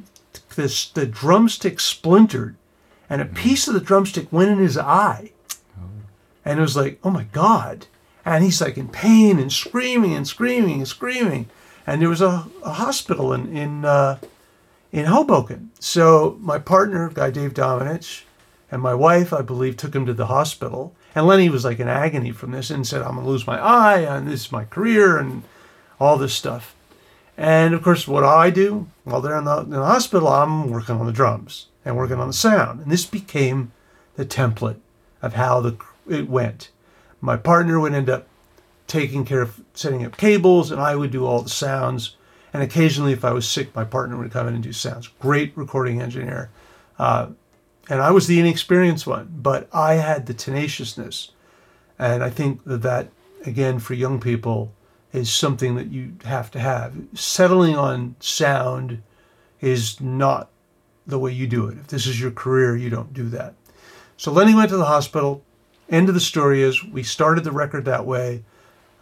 the, 0.55 0.91
the 0.93 1.07
drumstick 1.07 1.81
splintered, 1.81 2.57
and 3.09 3.23
a 3.23 3.25
mm-hmm. 3.25 3.35
piece 3.35 3.67
of 3.67 3.75
the 3.75 3.81
drumstick 3.81 4.31
went 4.31 4.51
in 4.51 4.59
his 4.59 4.77
eye. 4.77 5.33
Oh. 5.79 5.89
And 6.45 6.59
it 6.59 6.63
was 6.63 6.77
like, 6.77 6.99
oh 7.03 7.11
my 7.11 7.25
God 7.25 7.87
and 8.27 8.43
he's 8.43 8.61
like 8.61 8.77
in 8.77 8.89
pain 8.89 9.39
and 9.39 9.53
screaming 9.53 10.13
and 10.13 10.27
screaming 10.27 10.79
and 10.79 10.89
screaming. 10.89 11.49
And 11.87 12.03
there 12.03 12.09
was 12.09 12.21
a, 12.21 12.47
a 12.65 12.73
hospital 12.73 13.33
in 13.33 13.57
in 13.57 13.85
uh, 13.85 14.19
in 14.91 15.07
Hoboken. 15.07 15.71
So 15.79 16.37
my 16.41 16.59
partner, 16.59 17.09
guy 17.09 17.31
Dave 17.31 17.55
Dominich, 17.55 18.25
and 18.71 18.83
my 18.83 18.95
wife, 18.95 19.33
I 19.33 19.43
believe, 19.43 19.77
took 19.77 19.95
him 19.95 20.07
to 20.07 20.15
the 20.15 20.27
hospital. 20.27 20.95
And 21.15 21.27
Lenny 21.27 21.49
was 21.49 21.65
like 21.65 21.81
in 21.81 21.89
agony 21.89 22.33
from 22.33 22.51
this 22.51 22.71
and 22.71 22.87
said, 22.87 23.03
"I'm 23.03 23.17
gonna 23.17 23.29
lose 23.29 23.47
my 23.47 23.59
eye, 23.59 24.01
and 24.01 24.27
this 24.27 24.47
is 24.47 24.53
my 24.53 24.65
career, 24.65 25.19
and 25.19 25.43
all 26.01 26.17
this 26.17 26.35
stuff." 26.35 26.75
And 27.39 27.75
of 27.75 27.83
course, 27.83 28.09
what 28.09 28.25
I 28.25 28.51
do? 28.51 28.89
While 29.05 29.21
they're 29.21 29.39
in 29.39 29.45
the, 29.45 29.59
in 29.59 29.71
the 29.71 29.85
hospital, 29.85 30.29
I'm 30.29 30.71
working 30.71 30.97
on 30.97 31.07
the 31.07 31.13
drums 31.13 31.67
and 31.85 31.97
working 31.97 32.19
on 32.19 32.29
the 32.29 32.33
sound. 32.33 32.81
And 32.81 32.91
this 32.91 33.05
became 33.05 33.73
the 34.17 34.25
template 34.25 34.81
of 35.23 35.35
how 35.35 35.61
the 35.61 35.77
it 36.09 36.29
went 36.29 36.71
my 37.21 37.37
partner 37.37 37.81
would 37.81 37.95
end 37.95 38.11
up 38.11 38.27
taking 38.87 39.25
care 39.25 39.43
of 39.43 39.61
setting 39.75 40.05
up 40.05 40.17
cables, 40.17 40.71
and 40.71 40.81
I 40.81 40.95
would 40.95 41.11
do 41.11 41.27
all 41.27 41.43
the 41.43 41.49
sounds. 41.49 42.17
And 42.53 42.63
occasionally, 42.63 43.13
if 43.13 43.25
I 43.25 43.33
was 43.33 43.49
sick, 43.49 43.75
my 43.75 43.85
partner 43.85 44.17
would 44.17 44.31
come 44.31 44.47
in 44.49 44.55
and 44.55 44.63
do 44.63 44.73
sounds. 44.73 45.09
Great 45.19 45.53
recording 45.57 46.01
engineer. 46.01 46.51
Uh, 46.99 47.29
and 47.89 48.01
I 48.01 48.11
was 48.11 48.27
the 48.27 48.41
inexperienced 48.41 49.07
one, 49.07 49.29
but 49.37 49.69
I 49.73 49.95
had 49.95 50.27
the 50.27 50.35
tenaciousness. 50.35 51.31
And 51.99 52.23
I 52.23 52.31
think 52.31 52.65
that 52.65 52.83
that, 52.83 53.09
again, 53.45 53.79
for 53.79 53.95
young 53.95 54.21
people, 54.21 54.73
is 55.13 55.33
something 55.33 55.77
that 55.77 55.91
you 55.91 56.13
have 56.25 56.51
to 56.51 56.61
have. 56.61 56.95
Settling 57.15 57.77
on 57.77 58.17
sound 58.21 59.03
is 59.61 60.01
not 60.01 60.51
the 61.07 61.19
way 61.19 61.33
you 61.33 61.47
do 61.47 61.69
it. 61.69 61.79
If 61.79 61.87
this 61.87 62.07
is 62.07 62.21
your 62.21 62.33
career, 62.33 62.77
you 62.77 62.91
don't 62.91 63.15
do 63.15 63.29
that. 63.31 63.55
So 64.17 64.31
Lenny 64.31 64.55
went 64.55 64.71
to 64.71 64.77
the 64.77 64.85
hospital, 64.85 65.43
end 65.89 66.09
of 66.09 66.15
the 66.15 66.21
story 66.21 66.63
is 66.63 66.85
we 66.85 67.03
started 67.03 67.45
the 67.45 67.53
record 67.53 67.85
that 67.85 68.07
way. 68.07 68.45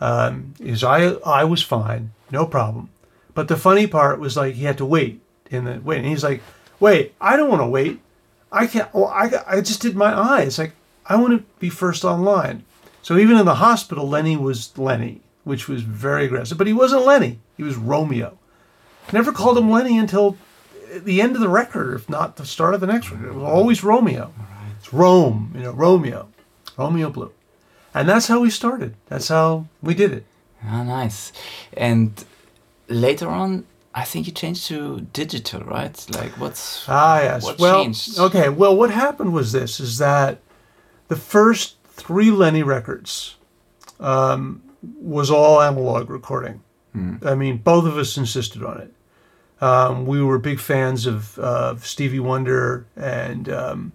Um, 0.01 0.55
is 0.61 0.85
I 0.85 1.15
I 1.25 1.45
was 1.45 1.63
fine, 1.63 2.13
no 2.31 2.47
problem. 2.47 2.91
But 3.33 3.49
the 3.49 3.57
funny 3.57 3.87
part 3.87 4.21
was 4.21 4.37
like 4.37 4.55
he 4.55 4.65
had 4.65 4.79
to 4.79 4.85
wait 4.85 5.21
in 5.51 5.65
the 5.65 5.81
wait, 5.83 5.99
and 5.99 6.07
he's 6.07 6.25
like, 6.25 6.43
"Wait, 6.81 7.15
I 7.21 7.37
don't 7.37 7.49
want 7.49 7.63
to 7.63 7.67
wait. 7.67 8.01
I 8.55 8.67
can't. 8.67 8.93
Well, 8.95 9.07
I 9.07 9.31
I 9.47 9.61
just 9.61 9.83
did 9.83 9.97
my 9.97 10.17
eyes. 10.17 10.59
Like 10.59 10.73
I 11.07 11.17
want 11.17 11.39
to 11.39 11.45
be 11.59 11.69
first 11.69 12.05
online." 12.05 12.65
So 13.03 13.19
even 13.19 13.37
in 13.37 13.45
the 13.45 13.57
hospital, 13.57 14.09
Lenny 14.09 14.37
was 14.37 14.77
Lenny, 14.79 15.21
which 15.43 15.69
was 15.69 15.83
very 15.83 16.25
aggressive. 16.25 16.57
But 16.57 16.67
he 16.67 16.73
wasn't 16.73 17.05
Lenny. 17.05 17.41
He 17.57 17.63
was 17.63 17.77
Romeo. 17.77 18.39
Never 19.13 19.33
called 19.33 19.59
him 19.59 19.71
Lenny 19.71 19.99
until 19.99 20.39
the 20.97 21.21
end 21.21 21.35
of 21.35 21.43
the 21.43 21.49
record, 21.49 21.95
if 21.95 22.09
not 22.09 22.37
the 22.37 22.47
start 22.47 22.75
of 22.75 22.81
the 22.81 22.87
next 22.87 23.11
record. 23.11 23.29
It 23.29 23.35
was 23.35 23.45
always 23.45 23.85
Romeo. 23.85 24.33
It's 24.79 24.93
Rome, 24.93 25.53
you 25.55 25.63
know, 25.65 25.73
Romeo. 25.73 26.29
Romeo 26.77 27.11
Blue. 27.11 27.33
And 27.93 28.09
that's 28.09 28.27
how 28.27 28.41
we 28.41 28.51
started. 28.51 28.95
That's 29.09 29.29
how 29.29 29.67
we 29.83 29.95
did 29.95 30.13
it. 30.13 30.25
Ah, 30.65 30.83
nice. 30.83 31.33
And 31.77 32.25
later 32.89 33.29
on, 33.29 33.67
I 33.95 34.05
think 34.05 34.27
you 34.27 34.33
changed 34.33 34.67
to 34.67 35.03
digital, 35.13 35.61
right? 35.63 36.07
Like 36.11 36.33
what's 36.33 36.85
ah 36.89 37.21
yes. 37.21 37.45
What 37.45 37.59
well, 37.59 37.85
changed? 37.85 38.19
okay. 38.19 38.49
Well, 38.49 38.77
what 38.77 38.91
happened 38.91 39.33
was 39.33 39.53
this: 39.53 39.79
is 39.79 39.99
that 39.99 40.41
the 41.09 41.17
first 41.17 41.77
three 41.85 42.31
Lenny 42.31 42.63
records 42.63 43.37
um, 44.01 44.63
was 45.01 45.31
all 45.31 45.63
analog 45.63 46.11
recording. 46.11 46.63
Hmm. 46.93 47.17
I 47.23 47.35
mean, 47.35 47.59
both 47.59 47.87
of 47.87 47.97
us 47.97 48.17
insisted 48.17 48.65
on 48.65 48.81
it. 48.81 48.95
Um, 49.61 50.07
we 50.07 50.23
were 50.23 50.39
big 50.39 50.59
fans 50.59 51.07
of, 51.07 51.39
of 51.39 51.87
Stevie 51.87 52.21
Wonder 52.21 52.87
and 52.97 53.49
um, 53.49 53.93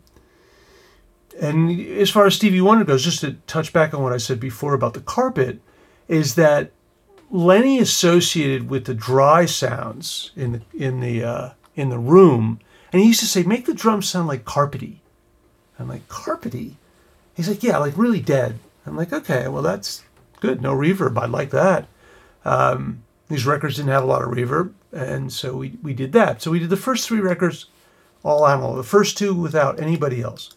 and 1.40 1.80
as 1.98 2.10
far 2.10 2.26
as 2.26 2.36
Stevie 2.36 2.62
Wonder 2.62 2.84
goes, 2.84 3.04
just 3.04 3.22
to 3.22 3.34
touch 3.48 3.72
back 3.72 3.94
on 3.94 4.04
what 4.04 4.14
I 4.14 4.18
said 4.18 4.40
before 4.40 4.74
about 4.74 4.94
the 4.94 5.02
carpet, 5.02 5.62
is 6.08 6.36
that 6.36 6.72
Lenny 7.32 7.80
associated 7.80 8.70
with 8.70 8.86
the 8.86 8.94
dry 8.94 9.46
sounds 9.46 10.32
in 10.36 10.52
the 10.52 10.62
in 10.74 11.00
the 11.00 11.24
uh, 11.24 11.50
in 11.76 11.90
the 11.90 12.00
room, 12.00 12.60
and 12.92 13.02
he 13.02 13.08
used 13.08 13.20
to 13.20 13.28
say, 13.28 13.44
"Make 13.44 13.66
the 13.66 13.74
drums 13.74 14.10
sound 14.10 14.28
like 14.28 14.46
carpety." 14.46 14.98
I'm 15.78 15.88
like, 15.88 16.08
"Carpety?" 16.08 16.74
He's 17.36 17.48
like, 17.48 17.64
"Yeah, 17.64 17.78
like 17.78 17.98
really 17.98 18.22
dead." 18.22 18.60
I'm 18.86 18.98
like, 18.98 19.14
"Okay, 19.14 19.48
well 19.48 19.62
that's 19.62 20.04
good. 20.40 20.62
No 20.62 20.74
reverb. 20.74 21.18
I 21.18 21.28
like 21.28 21.52
that." 21.52 21.88
Um, 22.46 23.04
these 23.28 23.46
records 23.46 23.76
didn't 23.76 23.92
have 23.92 24.04
a 24.04 24.08
lot 24.08 24.24
of 24.24 24.30
reverb, 24.30 24.74
and 24.92 25.32
so 25.32 25.56
we 25.56 25.78
we 25.84 25.94
did 25.94 26.14
that. 26.14 26.42
So 26.42 26.52
we 26.52 26.60
did 26.60 26.72
the 26.72 26.78
first 26.78 27.08
three 27.08 27.20
records 27.20 27.68
all 28.24 28.48
analog. 28.48 28.78
The 28.78 28.84
first 28.84 29.18
two 29.18 29.34
without 29.34 29.80
anybody 29.80 30.22
else. 30.22 30.56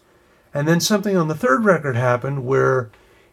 And 0.53 0.67
then 0.67 0.79
something 0.79 1.17
on 1.17 1.27
the 1.27 1.35
third 1.35 1.65
record 1.65 1.95
happened 1.95 2.45
where 2.45 2.89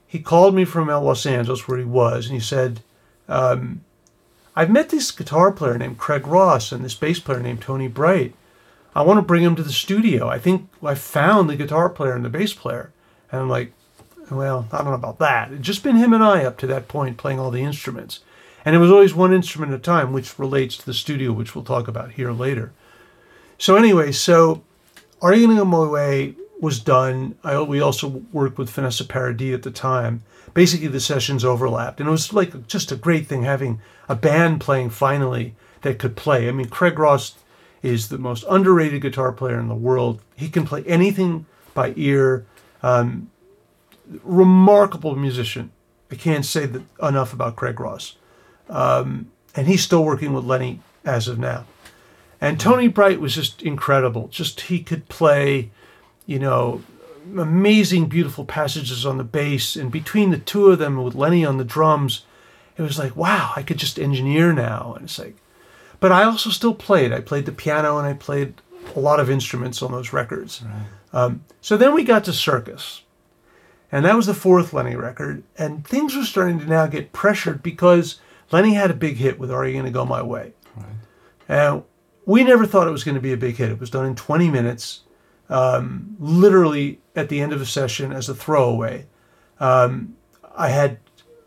he 0.06 0.18
called 0.18 0.54
me 0.54 0.64
from 0.64 0.88
Los 0.88 1.26
Angeles, 1.26 1.68
where 1.68 1.78
he 1.78 1.84
was, 1.84 2.26
and 2.26 2.34
he 2.34 2.40
said, 2.40 2.82
um, 3.30 3.82
I've 4.54 4.70
met 4.70 4.90
this 4.90 5.10
guitar 5.10 5.52
player 5.52 5.78
named 5.78 5.98
Craig 5.98 6.26
Ross 6.26 6.72
and 6.72 6.84
this 6.84 6.94
bass 6.94 7.20
player 7.20 7.40
named 7.40 7.62
Tony 7.62 7.88
Breit. 7.88 8.34
I 8.94 9.02
want 9.02 9.18
to 9.18 9.22
bring 9.22 9.44
him 9.44 9.56
to 9.56 9.62
the 9.62 9.72
studio. 9.72 10.28
I 10.28 10.38
think 10.38 10.68
I 10.82 10.94
found 10.94 11.48
the 11.48 11.56
guitar 11.56 11.88
player 11.88 12.14
and 12.14 12.24
the 12.24 12.28
bass 12.28 12.52
player. 12.52 12.92
And 13.30 13.40
I'm 13.40 13.48
like, 13.48 13.72
well, 14.30 14.66
I 14.72 14.78
don't 14.78 14.88
know 14.88 14.94
about 14.94 15.18
that. 15.20 15.52
It's 15.52 15.66
just 15.66 15.82
been 15.84 15.96
him 15.96 16.12
and 16.12 16.22
I 16.22 16.44
up 16.44 16.58
to 16.58 16.66
that 16.66 16.88
point 16.88 17.16
playing 17.16 17.38
all 17.38 17.50
the 17.50 17.62
instruments. 17.62 18.20
And 18.64 18.76
it 18.76 18.78
was 18.80 18.90
always 18.90 19.14
one 19.14 19.32
instrument 19.32 19.72
at 19.72 19.78
a 19.78 19.82
time, 19.82 20.12
which 20.12 20.38
relates 20.38 20.76
to 20.76 20.86
the 20.86 20.92
studio, 20.92 21.32
which 21.32 21.54
we'll 21.54 21.64
talk 21.64 21.88
about 21.88 22.12
here 22.12 22.32
later. 22.32 22.72
So, 23.58 23.76
anyway, 23.76 24.12
so 24.12 24.62
Gonna 25.20 25.46
Go 25.46 25.64
My 25.64 25.86
Way 25.86 26.34
was 26.60 26.80
done. 26.80 27.36
I, 27.42 27.60
we 27.62 27.80
also 27.80 28.08
worked 28.32 28.58
with 28.58 28.70
Vanessa 28.70 29.04
Paradis 29.04 29.54
at 29.54 29.62
the 29.62 29.70
time. 29.70 30.22
Basically, 30.54 30.88
the 30.88 31.00
sessions 31.00 31.44
overlapped. 31.44 32.00
And 32.00 32.08
it 32.08 32.12
was 32.12 32.32
like 32.32 32.66
just 32.66 32.92
a 32.92 32.96
great 32.96 33.26
thing 33.26 33.42
having 33.42 33.80
a 34.08 34.14
band 34.14 34.60
playing 34.60 34.90
finally 34.90 35.54
that 35.82 35.98
could 35.98 36.16
play. 36.16 36.48
I 36.48 36.52
mean, 36.52 36.68
Craig 36.68 36.98
Ross 36.98 37.36
is 37.82 38.08
the 38.08 38.18
most 38.18 38.44
underrated 38.48 39.02
guitar 39.02 39.32
player 39.32 39.58
in 39.58 39.68
the 39.68 39.74
world. 39.74 40.20
He 40.36 40.48
can 40.48 40.66
play 40.66 40.82
anything 40.84 41.46
by 41.74 41.94
ear. 41.96 42.46
Um, 42.82 43.30
remarkable 44.22 45.16
musician. 45.16 45.70
I 46.10 46.16
can't 46.16 46.44
say 46.44 46.66
that 46.66 46.82
enough 47.02 47.32
about 47.32 47.56
Craig 47.56 47.78
Ross. 47.78 48.16
Um, 48.68 49.30
and 49.54 49.66
he's 49.66 49.82
still 49.82 50.04
working 50.04 50.32
with 50.32 50.44
Lenny 50.44 50.80
as 51.04 51.28
of 51.28 51.38
now. 51.38 51.64
And 52.40 52.58
Tony 52.58 52.88
Breit 52.88 53.18
was 53.18 53.34
just 53.34 53.62
incredible. 53.62 54.28
Just 54.28 54.62
he 54.62 54.82
could 54.82 55.08
play, 55.08 55.70
you 56.26 56.38
know, 56.38 56.82
amazing, 57.36 58.06
beautiful 58.06 58.44
passages 58.44 59.06
on 59.06 59.18
the 59.18 59.24
bass. 59.24 59.76
And 59.76 59.90
between 59.90 60.30
the 60.30 60.38
two 60.38 60.70
of 60.70 60.78
them, 60.78 61.02
with 61.02 61.14
Lenny 61.14 61.44
on 61.44 61.58
the 61.58 61.64
drums, 61.64 62.24
it 62.76 62.82
was 62.82 62.98
like, 62.98 63.16
wow, 63.16 63.52
I 63.56 63.62
could 63.62 63.78
just 63.78 63.98
engineer 63.98 64.52
now. 64.52 64.94
And 64.96 65.04
it's 65.04 65.18
like, 65.18 65.36
but 65.98 66.12
I 66.12 66.24
also 66.24 66.50
still 66.50 66.74
played. 66.74 67.12
I 67.12 67.20
played 67.20 67.46
the 67.46 67.52
piano 67.52 67.98
and 67.98 68.06
I 68.06 68.14
played 68.14 68.54
a 68.94 69.00
lot 69.00 69.20
of 69.20 69.30
instruments 69.30 69.82
on 69.82 69.92
those 69.92 70.12
records. 70.12 70.62
Right. 70.62 70.86
Um, 71.12 71.44
so 71.60 71.76
then 71.76 71.94
we 71.94 72.04
got 72.04 72.24
to 72.24 72.32
Circus. 72.32 73.02
And 73.92 74.04
that 74.04 74.16
was 74.16 74.26
the 74.26 74.34
fourth 74.34 74.72
Lenny 74.72 74.96
record. 74.96 75.42
And 75.58 75.86
things 75.86 76.16
were 76.16 76.24
starting 76.24 76.60
to 76.60 76.66
now 76.66 76.86
get 76.86 77.12
pressured 77.12 77.62
because 77.62 78.20
Lenny 78.50 78.74
had 78.74 78.90
a 78.90 78.94
big 78.94 79.16
hit 79.16 79.38
with 79.38 79.50
Are 79.50 79.66
You 79.66 79.76
Gonna 79.76 79.90
Go 79.90 80.04
My 80.04 80.22
Way? 80.22 80.52
Right. 80.76 80.86
And 81.48 81.82
we 82.24 82.44
never 82.44 82.66
thought 82.66 82.86
it 82.86 82.92
was 82.92 83.04
going 83.04 83.16
to 83.16 83.20
be 83.20 83.32
a 83.32 83.36
big 83.36 83.56
hit. 83.56 83.70
It 83.70 83.80
was 83.80 83.90
done 83.90 84.06
in 84.06 84.14
20 84.14 84.50
minutes, 84.50 85.00
um, 85.50 86.16
literally 86.18 87.00
at 87.14 87.28
the 87.28 87.40
end 87.40 87.52
of 87.52 87.60
a 87.60 87.66
session 87.66 88.12
as 88.12 88.28
a 88.28 88.34
throwaway. 88.34 89.06
Um, 89.58 90.16
I 90.56 90.68
had 90.68 90.98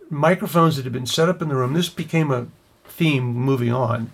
microphones 0.09 0.75
that 0.75 0.83
had 0.83 0.93
been 0.93 1.07
set 1.07 1.29
up 1.29 1.41
in 1.41 1.47
the 1.47 1.55
room. 1.55 1.73
This 1.73 1.89
became 1.89 2.29
a 2.29 2.47
theme 2.85 3.23
moving 3.23 3.71
on, 3.73 4.11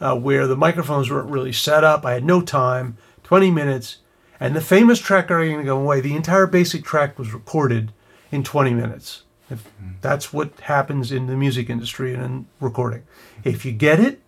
uh, 0.00 0.16
where 0.16 0.46
the 0.46 0.56
microphones 0.56 1.10
weren't 1.10 1.30
really 1.30 1.52
set 1.52 1.82
up. 1.82 2.04
I 2.04 2.12
had 2.12 2.24
no 2.24 2.42
time, 2.42 2.96
20 3.24 3.50
minutes. 3.50 3.98
And 4.38 4.54
the 4.54 4.60
famous 4.60 5.00
track 5.00 5.30
Are 5.30 5.42
You 5.42 5.52
Gonna 5.52 5.64
Go 5.64 5.80
Away, 5.80 6.00
the 6.00 6.14
entire 6.14 6.46
basic 6.46 6.84
track 6.84 7.18
was 7.18 7.32
recorded 7.32 7.92
in 8.30 8.44
20 8.44 8.72
minutes. 8.72 9.24
If 9.50 9.68
that's 10.00 10.32
what 10.32 10.60
happens 10.60 11.10
in 11.10 11.26
the 11.26 11.36
music 11.36 11.68
industry 11.68 12.14
and 12.14 12.22
in 12.22 12.46
recording. 12.60 13.02
If 13.42 13.64
you 13.64 13.72
get 13.72 13.98
it, 13.98 14.20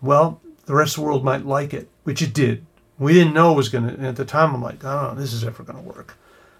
well, 0.00 0.40
the 0.66 0.74
rest 0.74 0.96
of 0.96 1.02
the 1.02 1.06
world 1.06 1.24
might 1.24 1.44
like 1.44 1.74
it, 1.74 1.88
which 2.04 2.22
it 2.22 2.32
did. 2.32 2.64
We 2.98 3.12
didn't 3.12 3.34
know 3.34 3.52
it 3.52 3.56
was 3.56 3.68
going 3.68 3.96
to, 3.96 4.06
at 4.06 4.16
the 4.16 4.24
time, 4.24 4.54
I'm 4.54 4.62
like, 4.62 4.84
I 4.84 5.02
don't 5.02 5.14
know, 5.14 5.20
this 5.20 5.32
is 5.32 5.44
ever 5.44 5.62
going 5.62 5.82
to 5.82 5.88
work. 5.88 6.16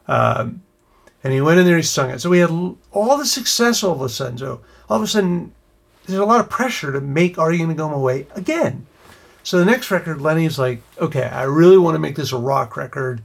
Um, 0.09 0.62
and 1.23 1.33
he 1.33 1.40
went 1.40 1.59
in 1.59 1.66
there, 1.66 1.77
he 1.77 1.83
sung 1.83 2.11
it. 2.11 2.20
So 2.20 2.29
we 2.29 2.40
had 2.40 2.51
all 2.51 3.16
the 3.16 3.25
success 3.25 3.83
all 3.83 3.92
of 3.92 4.03
a 4.03 4.09
sudden. 4.09 4.38
So 4.38 4.61
all 4.88 4.97
of 4.97 5.03
a 5.03 5.07
sudden, 5.07 5.53
there's 6.07 6.18
a 6.18 6.25
lot 6.25 6.40
of 6.40 6.51
pressure 6.51 6.92
to 6.92 7.01
make 7.01 7.38
Are 7.38 7.53
You 7.53 7.61
Gonna 7.61 7.75
Go 7.75 7.88
My 7.88 7.97
Way 7.97 8.27
again. 8.35 8.87
So 9.42 9.59
the 9.59 9.64
next 9.64 9.90
record, 9.90 10.20
Lenny's 10.20 10.59
like, 10.59 10.83
okay, 10.99 11.25
I 11.25 11.44
really 11.44 11.79
want 11.79 11.94
to 11.94 11.99
make 11.99 12.16
this 12.16 12.33
a 12.33 12.37
rock 12.37 12.77
record. 12.77 13.23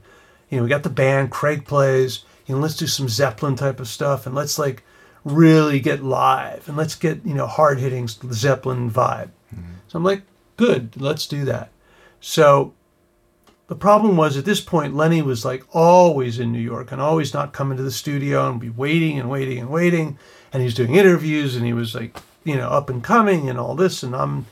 You 0.49 0.57
know, 0.57 0.63
we 0.63 0.69
got 0.69 0.83
the 0.83 0.89
band, 0.89 1.31
Craig 1.31 1.65
plays, 1.65 2.23
you 2.45 2.55
know, 2.55 2.61
let's 2.61 2.75
do 2.75 2.87
some 2.87 3.09
Zeppelin 3.09 3.55
type 3.55 3.79
of 3.79 3.87
stuff 3.87 4.25
and 4.25 4.35
let's 4.35 4.57
like 4.57 4.83
really 5.23 5.79
get 5.79 6.03
live 6.03 6.67
and 6.67 6.77
let's 6.77 6.95
get, 6.95 7.25
you 7.25 7.33
know, 7.33 7.47
hard 7.47 7.79
hitting 7.79 8.07
Zeppelin 8.07 8.89
vibe. 8.89 9.29
So 9.87 9.97
I'm 9.97 10.03
like, 10.03 10.23
good, 10.57 10.99
let's 10.99 11.25
do 11.25 11.45
that. 11.45 11.71
So 12.21 12.73
the 13.69 13.75
problem 13.75 14.17
was 14.17 14.35
at 14.35 14.45
this 14.45 14.61
point, 14.61 14.95
Lenny 14.95 15.21
was 15.21 15.45
like 15.45 15.63
always 15.75 16.39
in 16.39 16.51
New 16.51 16.59
York 16.59 16.91
and 16.91 16.99
always 16.99 17.35
not 17.35 17.53
coming 17.53 17.77
to 17.77 17.83
the 17.83 17.91
studio 17.91 18.49
and 18.49 18.59
be 18.59 18.71
waiting 18.71 19.19
and 19.19 19.29
waiting 19.29 19.59
and 19.59 19.69
waiting. 19.69 20.17
And 20.51 20.63
he's 20.63 20.73
doing 20.73 20.95
interviews 20.95 21.55
and 21.55 21.63
he 21.63 21.73
was 21.73 21.93
like, 21.93 22.17
you 22.43 22.55
know, 22.55 22.69
up 22.69 22.89
and 22.89 23.03
coming 23.03 23.47
and 23.47 23.59
all 23.59 23.75
this. 23.75 24.01
And 24.01 24.15
I'm 24.15 24.47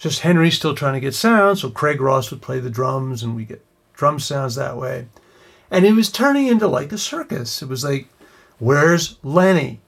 just 0.00 0.22
Henry 0.22 0.50
still 0.50 0.74
trying 0.74 0.94
to 0.94 1.00
get 1.00 1.14
sound. 1.14 1.58
So 1.58 1.70
Craig 1.70 2.00
Ross 2.00 2.32
would 2.32 2.42
play 2.42 2.58
the 2.58 2.70
drums 2.70 3.22
and 3.22 3.36
we 3.36 3.44
get 3.44 3.64
drum 3.94 4.18
sounds 4.18 4.56
that 4.56 4.76
way. 4.76 5.06
And 5.70 5.86
it 5.86 5.92
was 5.92 6.10
turning 6.10 6.48
into 6.48 6.66
like 6.66 6.90
a 6.90 6.98
circus. 6.98 7.62
It 7.62 7.68
was 7.68 7.84
like, 7.84 8.08
where's 8.58 9.16
Lenny? 9.22 9.78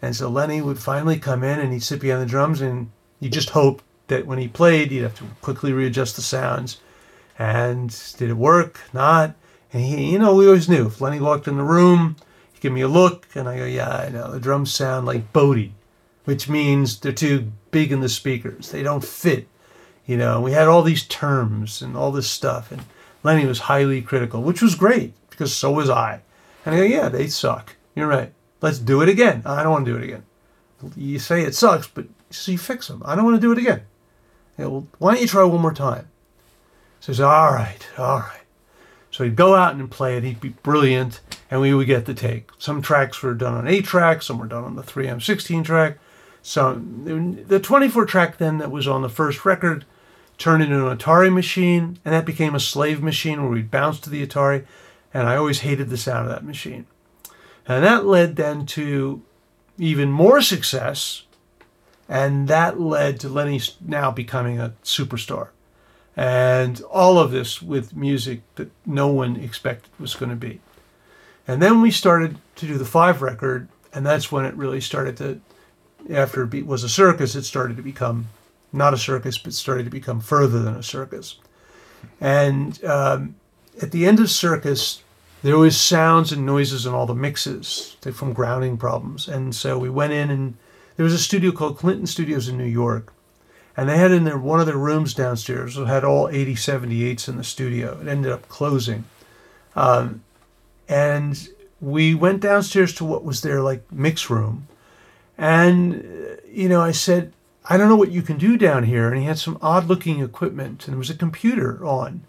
And 0.00 0.14
so 0.14 0.28
Lenny 0.28 0.60
would 0.60 0.78
finally 0.78 1.18
come 1.18 1.42
in 1.42 1.58
and 1.58 1.72
he'd 1.72 1.82
sit 1.82 2.00
behind 2.00 2.22
the 2.22 2.26
drums 2.26 2.60
and 2.60 2.92
you 3.18 3.28
just 3.28 3.50
hoped 3.50 3.82
that 4.06 4.26
when 4.26 4.38
he 4.38 4.46
played, 4.46 4.92
he'd 4.92 5.02
have 5.02 5.18
to 5.18 5.24
quickly 5.40 5.72
readjust 5.72 6.14
the 6.14 6.22
sounds. 6.22 6.78
And 7.38 7.88
did 8.16 8.30
it 8.30 8.36
work? 8.36 8.80
Not. 8.92 9.34
And 9.72 9.82
he, 9.82 10.12
you 10.12 10.18
know, 10.18 10.34
we 10.34 10.46
always 10.46 10.68
knew 10.68 10.86
if 10.86 11.00
Lenny 11.00 11.20
walked 11.20 11.48
in 11.48 11.56
the 11.56 11.62
room, 11.62 12.16
he'd 12.52 12.60
give 12.60 12.72
me 12.72 12.82
a 12.82 12.88
look, 12.88 13.26
and 13.34 13.48
I 13.48 13.58
go, 13.58 13.64
yeah, 13.64 13.88
I 13.88 14.08
know. 14.10 14.30
The 14.30 14.40
drums 14.40 14.72
sound 14.72 15.06
like 15.06 15.32
Bodie, 15.32 15.74
which 16.24 16.48
means 16.48 17.00
they're 17.00 17.12
too 17.12 17.52
big 17.70 17.90
in 17.90 18.00
the 18.00 18.08
speakers. 18.08 18.70
They 18.70 18.82
don't 18.82 19.04
fit. 19.04 19.48
You 20.04 20.16
know, 20.16 20.40
we 20.40 20.52
had 20.52 20.68
all 20.68 20.82
these 20.82 21.04
terms 21.04 21.80
and 21.80 21.96
all 21.96 22.12
this 22.12 22.28
stuff. 22.28 22.70
And 22.70 22.82
Lenny 23.22 23.46
was 23.46 23.60
highly 23.60 24.02
critical, 24.02 24.42
which 24.42 24.60
was 24.60 24.74
great 24.74 25.14
because 25.30 25.54
so 25.54 25.70
was 25.72 25.88
I. 25.88 26.20
And 26.66 26.74
I 26.74 26.78
go, 26.78 26.84
yeah, 26.84 27.08
they 27.08 27.28
suck. 27.28 27.76
You're 27.94 28.08
right. 28.08 28.32
Let's 28.60 28.78
do 28.78 29.00
it 29.02 29.08
again. 29.08 29.42
I 29.44 29.62
don't 29.62 29.72
want 29.72 29.86
to 29.86 29.92
do 29.92 29.98
it 29.98 30.04
again. 30.04 30.24
You 30.96 31.18
say 31.18 31.42
it 31.42 31.54
sucks, 31.54 31.86
but 31.86 32.06
so 32.30 32.52
you 32.52 32.58
fix 32.58 32.88
them. 32.88 33.02
I 33.04 33.14
don't 33.14 33.24
want 33.24 33.36
to 33.36 33.40
do 33.40 33.52
it 33.52 33.58
again. 33.58 33.82
Go, 34.58 34.68
well, 34.68 34.86
why 34.98 35.12
don't 35.12 35.22
you 35.22 35.28
try 35.28 35.44
one 35.44 35.60
more 35.60 35.72
time? 35.72 36.08
Says, 37.02 37.20
all 37.20 37.52
right, 37.52 37.84
all 37.98 38.20
right. 38.20 38.42
So 39.10 39.24
he'd 39.24 39.34
go 39.34 39.56
out 39.56 39.74
and 39.74 39.90
play 39.90 40.16
it. 40.16 40.22
He'd 40.22 40.40
be 40.40 40.50
brilliant, 40.50 41.20
and 41.50 41.60
we 41.60 41.74
would 41.74 41.88
get 41.88 42.06
the 42.06 42.14
take. 42.14 42.50
Some 42.58 42.80
tracks 42.80 43.20
were 43.20 43.34
done 43.34 43.54
on 43.54 43.66
eight 43.66 43.84
track, 43.84 44.22
some 44.22 44.38
were 44.38 44.46
done 44.46 44.62
on 44.62 44.76
the 44.76 44.84
3M16 44.84 45.64
track. 45.64 45.98
So 46.42 46.74
the 46.74 47.58
24 47.58 48.06
track 48.06 48.38
then 48.38 48.58
that 48.58 48.70
was 48.70 48.86
on 48.86 49.02
the 49.02 49.08
first 49.08 49.44
record 49.44 49.84
turned 50.38 50.62
into 50.62 50.86
an 50.86 50.96
Otari 50.96 51.32
machine, 51.32 51.98
and 52.04 52.14
that 52.14 52.24
became 52.24 52.54
a 52.54 52.60
slave 52.60 53.02
machine 53.02 53.42
where 53.42 53.50
we'd 53.50 53.68
bounce 53.68 53.98
to 53.98 54.10
the 54.10 54.24
Otari, 54.24 54.64
and 55.12 55.28
I 55.28 55.34
always 55.34 55.60
hated 55.60 55.90
the 55.90 55.96
sound 55.96 56.28
of 56.28 56.32
that 56.32 56.44
machine. 56.44 56.86
And 57.66 57.84
that 57.84 58.06
led 58.06 58.36
then 58.36 58.64
to 58.66 59.22
even 59.76 60.12
more 60.12 60.40
success, 60.40 61.24
and 62.08 62.46
that 62.46 62.78
led 62.78 63.18
to 63.20 63.28
Lenny 63.28 63.60
now 63.84 64.12
becoming 64.12 64.60
a 64.60 64.74
superstar. 64.84 65.48
And 66.16 66.80
all 66.82 67.18
of 67.18 67.30
this 67.30 67.62
with 67.62 67.96
music 67.96 68.42
that 68.56 68.70
no 68.84 69.08
one 69.08 69.36
expected 69.36 69.90
was 69.98 70.14
going 70.14 70.30
to 70.30 70.36
be. 70.36 70.60
And 71.48 71.60
then 71.60 71.80
we 71.80 71.90
started 71.90 72.38
to 72.56 72.66
do 72.66 72.78
the 72.78 72.84
five 72.84 73.22
record, 73.22 73.68
and 73.92 74.04
that's 74.04 74.30
when 74.30 74.44
it 74.44 74.54
really 74.54 74.80
started 74.80 75.16
to, 75.16 75.40
after 76.10 76.44
it 76.44 76.66
was 76.66 76.84
a 76.84 76.88
circus, 76.88 77.34
it 77.34 77.44
started 77.44 77.76
to 77.76 77.82
become 77.82 78.28
not 78.72 78.94
a 78.94 78.98
circus, 78.98 79.38
but 79.38 79.52
started 79.52 79.84
to 79.84 79.90
become 79.90 80.20
further 80.20 80.62
than 80.62 80.74
a 80.74 80.82
circus. 80.82 81.38
And 82.20 82.82
um, 82.84 83.34
at 83.80 83.90
the 83.90 84.06
end 84.06 84.20
of 84.20 84.30
circus, 84.30 85.02
there 85.42 85.58
was 85.58 85.76
sounds 85.76 86.32
and 86.32 86.46
noises 86.46 86.86
and 86.86 86.94
all 86.94 87.06
the 87.06 87.14
mixes 87.14 87.96
from 88.12 88.32
grounding 88.32 88.76
problems. 88.76 89.28
And 89.28 89.54
so 89.54 89.78
we 89.78 89.90
went 89.90 90.12
in 90.12 90.30
and 90.30 90.56
there 90.96 91.04
was 91.04 91.14
a 91.14 91.18
studio 91.18 91.50
called 91.52 91.78
Clinton 91.78 92.06
Studios 92.06 92.48
in 92.48 92.56
New 92.56 92.64
York. 92.64 93.12
And 93.76 93.88
they 93.88 93.96
had 93.96 94.10
in 94.10 94.24
their 94.24 94.38
one 94.38 94.60
of 94.60 94.66
their 94.66 94.76
rooms 94.76 95.14
downstairs 95.14 95.76
had 95.76 96.04
all 96.04 96.28
80 96.28 96.54
78s 96.54 97.28
in 97.28 97.36
the 97.36 97.44
studio. 97.44 97.98
It 98.00 98.08
ended 98.08 98.30
up 98.30 98.48
closing. 98.48 99.04
Um, 99.74 100.22
and 100.88 101.48
we 101.80 102.14
went 102.14 102.40
downstairs 102.40 102.94
to 102.94 103.04
what 103.04 103.24
was 103.24 103.40
their 103.40 103.62
like 103.62 103.90
mix 103.90 104.28
room. 104.28 104.68
And, 105.38 106.04
uh, 106.04 106.36
you 106.46 106.68
know, 106.68 106.82
I 106.82 106.92
said, 106.92 107.32
I 107.64 107.76
don't 107.76 107.88
know 107.88 107.96
what 107.96 108.12
you 108.12 108.22
can 108.22 108.36
do 108.36 108.58
down 108.58 108.84
here. 108.84 109.08
And 109.08 109.18
he 109.18 109.24
had 109.24 109.38
some 109.38 109.58
odd 109.62 109.86
looking 109.86 110.20
equipment 110.20 110.86
and 110.86 110.94
there 110.94 110.98
was 110.98 111.10
a 111.10 111.14
computer 111.14 111.84
on. 111.84 112.22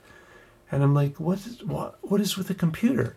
And 0.72 0.82
I'm 0.82 0.94
like, 0.94 1.20
what 1.20 1.40
is, 1.40 1.64
what, 1.64 1.98
what 2.02 2.22
is 2.22 2.38
with 2.38 2.48
the 2.48 2.56
computer? 2.56 3.16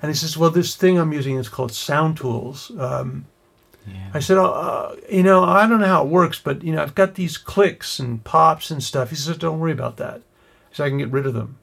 And 0.00 0.10
he 0.10 0.16
says, 0.16 0.36
well, 0.36 0.50
this 0.50 0.76
thing 0.76 0.98
I'm 0.98 1.12
using 1.12 1.36
is 1.36 1.48
called 1.48 1.72
Sound 1.72 2.16
Tools. 2.16 2.70
Um, 2.78 3.26
Yeah. 3.86 4.10
I 4.14 4.20
said, 4.20 4.36
oh, 4.38 4.46
uh, 4.46 4.96
you 5.10 5.22
know, 5.22 5.44
I 5.44 5.66
don't 5.66 5.80
know 5.80 5.86
how 5.86 6.04
it 6.04 6.08
works, 6.08 6.40
but, 6.42 6.62
you 6.62 6.72
know, 6.72 6.82
I've 6.82 6.94
got 6.94 7.14
these 7.14 7.38
clicks 7.38 7.98
and 7.98 8.22
pops 8.24 8.70
and 8.70 8.82
stuff. 8.82 9.10
He 9.10 9.16
says, 9.16 9.36
don't 9.38 9.60
worry 9.60 9.72
about 9.72 9.96
that. 9.98 10.22
Said, 10.72 10.86
I 10.86 10.88
can 10.88 10.98
get 10.98 11.10
rid 11.10 11.26
of 11.26 11.34
them. 11.34 11.58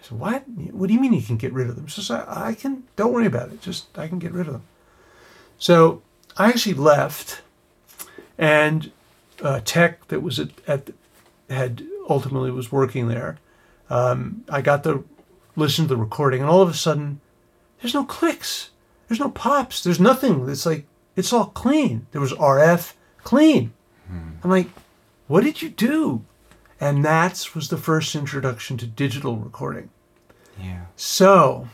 I 0.00 0.04
said, 0.04 0.18
what? 0.18 0.48
What 0.48 0.88
do 0.88 0.94
you 0.94 1.00
mean 1.00 1.12
you 1.12 1.22
can 1.22 1.36
get 1.36 1.52
rid 1.52 1.68
of 1.68 1.76
them? 1.76 1.86
He 1.86 1.90
says, 1.90 2.10
I, 2.10 2.48
I 2.48 2.54
can, 2.54 2.84
don't 2.96 3.12
worry 3.12 3.26
about 3.26 3.52
it. 3.52 3.60
Just, 3.60 3.96
I 3.96 4.08
can 4.08 4.18
get 4.18 4.32
rid 4.32 4.46
of 4.46 4.52
them. 4.54 4.64
So 5.58 6.02
I 6.36 6.48
actually 6.48 6.74
left 6.74 7.42
and 8.38 8.90
uh, 9.42 9.60
tech 9.64 10.08
that 10.08 10.22
was 10.22 10.38
at, 10.38 10.50
at 10.66 10.90
had 11.50 11.84
ultimately 12.08 12.50
was 12.50 12.72
working 12.72 13.08
there. 13.08 13.38
Um, 13.90 14.44
I 14.48 14.62
got 14.62 14.84
to 14.84 15.04
listen 15.54 15.84
to 15.84 15.94
the 15.94 15.96
recording, 15.96 16.40
and 16.40 16.50
all 16.50 16.62
of 16.62 16.70
a 16.70 16.74
sudden, 16.74 17.20
there's 17.80 17.94
no 17.94 18.04
clicks, 18.04 18.70
there's 19.08 19.20
no 19.20 19.30
pops, 19.30 19.84
there's 19.84 20.00
nothing. 20.00 20.48
It's 20.48 20.66
like 20.66 20.86
it's 21.16 21.32
all 21.32 21.46
clean. 21.46 22.06
There 22.12 22.20
was 22.20 22.32
RF, 22.32 22.94
clean. 23.22 23.72
I'm 24.44 24.50
like, 24.50 24.68
what 25.26 25.44
did 25.44 25.62
you 25.62 25.70
do? 25.70 26.24
And 26.80 27.04
that 27.04 27.48
was 27.54 27.68
the 27.68 27.76
first 27.76 28.14
introduction 28.14 28.76
to 28.78 28.86
digital 28.86 29.36
recording. 29.36 29.88
Yeah. 30.60 30.86
So, 30.96 31.68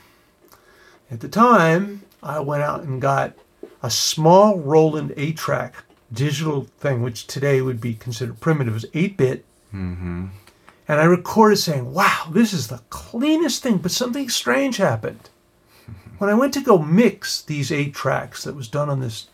at 1.11 1.20
the 1.20 1.29
time, 1.29 2.03
I 2.22 2.40
went 2.40 2.62
out 2.62 2.83
and 2.83 3.01
got 3.01 3.35
a 3.83 3.90
small 3.90 4.59
Roland 4.59 5.14
8 5.16 5.37
track 5.37 5.85
digital 6.12 6.68
thing, 6.79 7.03
which 7.03 7.27
today 7.27 7.61
would 7.61 7.81
be 7.81 7.94
considered 7.94 8.38
primitive, 8.40 8.74
it 8.74 8.83
was 8.83 8.87
8 8.94 9.16
bit. 9.16 9.44
Mm-hmm. 9.74 10.27
And 10.87 11.01
I 11.01 11.05
recorded 11.05 11.57
saying, 11.57 11.92
wow, 11.92 12.29
this 12.31 12.53
is 12.53 12.68
the 12.68 12.83
cleanest 12.88 13.62
thing, 13.62 13.79
but 13.79 13.90
something 13.90 14.29
strange 14.29 14.77
happened. 14.79 15.31
When 16.18 16.28
I 16.28 16.35
went 16.35 16.52
to 16.54 16.61
go 16.61 16.78
mix 16.78 17.40
these 17.40 17.72
8 17.72 17.94
tracks 17.94 18.44
that 18.44 18.57
was 18.57 18.68
done 18.68 18.90
on 18.90 19.00
this, 19.00 19.28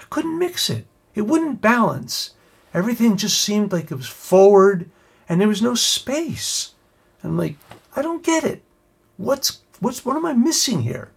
I 0.00 0.04
couldn't 0.10 0.38
mix 0.38 0.68
it. 0.70 0.86
It 1.14 1.22
wouldn't 1.22 1.60
balance. 1.60 2.32
Everything 2.74 3.16
just 3.16 3.40
seemed 3.40 3.72
like 3.72 3.90
it 3.90 3.96
was 3.96 4.08
forward 4.08 4.90
and 5.28 5.40
there 5.40 5.48
was 5.48 5.62
no 5.62 5.74
space. 5.74 6.72
I'm 7.22 7.36
like, 7.36 7.56
I 7.94 8.02
don't 8.02 8.22
get 8.22 8.44
it. 8.44 8.62
What's 9.16 9.60
what's 9.80 10.04
what 10.04 10.16
am 10.16 10.26
I 10.26 10.32
missing 10.32 10.82
here? 10.82 11.10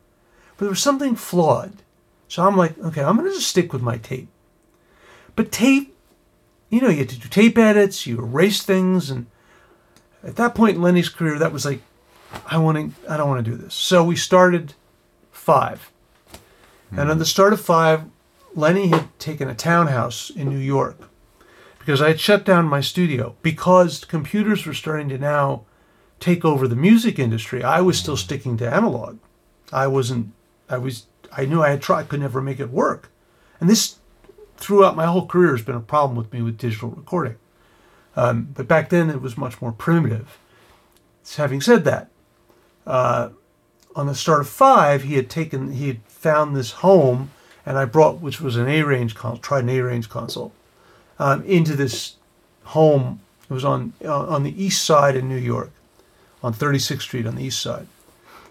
But 0.57 0.65
there 0.65 0.69
was 0.69 0.81
something 0.81 1.15
flawed. 1.15 1.73
So 2.27 2.45
I'm 2.45 2.57
like, 2.57 2.77
okay, 2.79 3.03
I'm 3.03 3.15
gonna 3.17 3.29
just 3.29 3.49
stick 3.49 3.71
with 3.71 3.81
my 3.81 3.97
tape. 3.97 4.29
But 5.35 5.51
tape, 5.51 5.95
you 6.69 6.81
know, 6.81 6.89
you 6.89 6.99
had 6.99 7.09
to 7.09 7.19
do 7.19 7.27
tape 7.27 7.57
edits, 7.57 8.07
you 8.07 8.17
erase 8.19 8.63
things, 8.63 9.09
and 9.09 9.27
at 10.23 10.35
that 10.35 10.55
point 10.55 10.75
in 10.75 10.81
Lenny's 10.81 11.09
career, 11.09 11.37
that 11.39 11.53
was 11.53 11.65
like, 11.65 11.81
I 12.45 12.57
want 12.57 12.77
to, 12.77 13.11
I 13.11 13.17
don't 13.17 13.29
want 13.29 13.43
to 13.43 13.51
do 13.51 13.57
this. 13.57 13.73
So 13.73 14.03
we 14.03 14.15
started 14.15 14.73
five, 15.49 15.91
and 16.91 17.09
on 17.09 17.17
the 17.17 17.25
start 17.25 17.53
of 17.53 17.61
five, 17.61 18.03
Lenny 18.53 18.89
had 18.89 19.07
taken 19.17 19.49
a 19.49 19.55
townhouse 19.55 20.29
in 20.29 20.47
New 20.47 20.59
York 20.59 21.09
because 21.79 22.03
I 22.03 22.09
had 22.09 22.19
shut 22.19 22.45
down 22.45 22.65
my 22.65 22.81
studio 22.81 23.35
because 23.41 24.05
computers 24.05 24.65
were 24.67 24.75
starting 24.75 25.09
to 25.09 25.17
now 25.17 25.63
take 26.19 26.45
over 26.45 26.67
the 26.67 26.75
music 26.75 27.17
industry. 27.17 27.63
I 27.63 27.81
was 27.81 27.97
still 27.97 28.15
sticking 28.15 28.57
to 28.57 28.71
analog. 28.71 29.17
I 29.73 29.87
wasn't. 29.87 30.33
I 30.69 30.77
was. 30.77 31.07
I 31.31 31.45
knew 31.45 31.63
I 31.63 31.71
had 31.71 31.81
tried. 31.81 32.09
Could 32.09 32.19
never 32.19 32.41
make 32.41 32.59
it 32.59 32.69
work, 32.69 33.11
and 33.59 33.67
this 33.67 33.97
throughout 34.57 34.95
my 34.95 35.07
whole 35.07 35.25
career 35.25 35.51
has 35.51 35.65
been 35.65 35.75
a 35.75 35.79
problem 35.79 36.15
with 36.15 36.31
me 36.31 36.43
with 36.43 36.59
digital 36.59 36.89
recording. 36.89 37.37
Um, 38.15 38.49
but 38.53 38.67
back 38.67 38.89
then 38.89 39.09
it 39.09 39.21
was 39.21 39.35
much 39.35 39.59
more 39.61 39.71
primitive. 39.71 40.37
So 41.23 41.41
having 41.41 41.61
said 41.61 41.85
that, 41.85 42.09
uh, 42.85 43.29
on 43.99 44.07
the 44.07 44.15
start 44.15 44.39
of 44.41 44.47
five, 44.47 45.03
he 45.03 45.15
had 45.15 45.29
taken 45.29 45.73
he 45.73 45.87
had 45.87 46.01
found 46.07 46.55
this 46.55 46.71
home, 46.87 47.31
and 47.65 47.77
I 47.77 47.83
brought 47.85 48.21
which 48.21 48.39
was 48.39 48.55
an 48.55 48.67
A 48.69 48.81
range 48.83 49.13
console, 49.13 49.37
Trident 49.41 49.71
A 49.71 49.81
Range 49.81 50.07
console, 50.09 50.51
um, 51.19 51.43
into 51.43 51.75
this 51.75 52.15
home. 52.63 53.19
It 53.49 53.53
was 53.53 53.65
on 53.65 53.93
uh, 54.05 54.27
on 54.27 54.43
the 54.43 54.63
east 54.63 54.85
side 54.85 55.15
in 55.17 55.27
New 55.27 55.37
York, 55.53 55.71
on 56.41 56.53
36th 56.53 57.01
Street 57.01 57.27
on 57.27 57.35
the 57.35 57.43
east 57.43 57.61
side. 57.61 57.87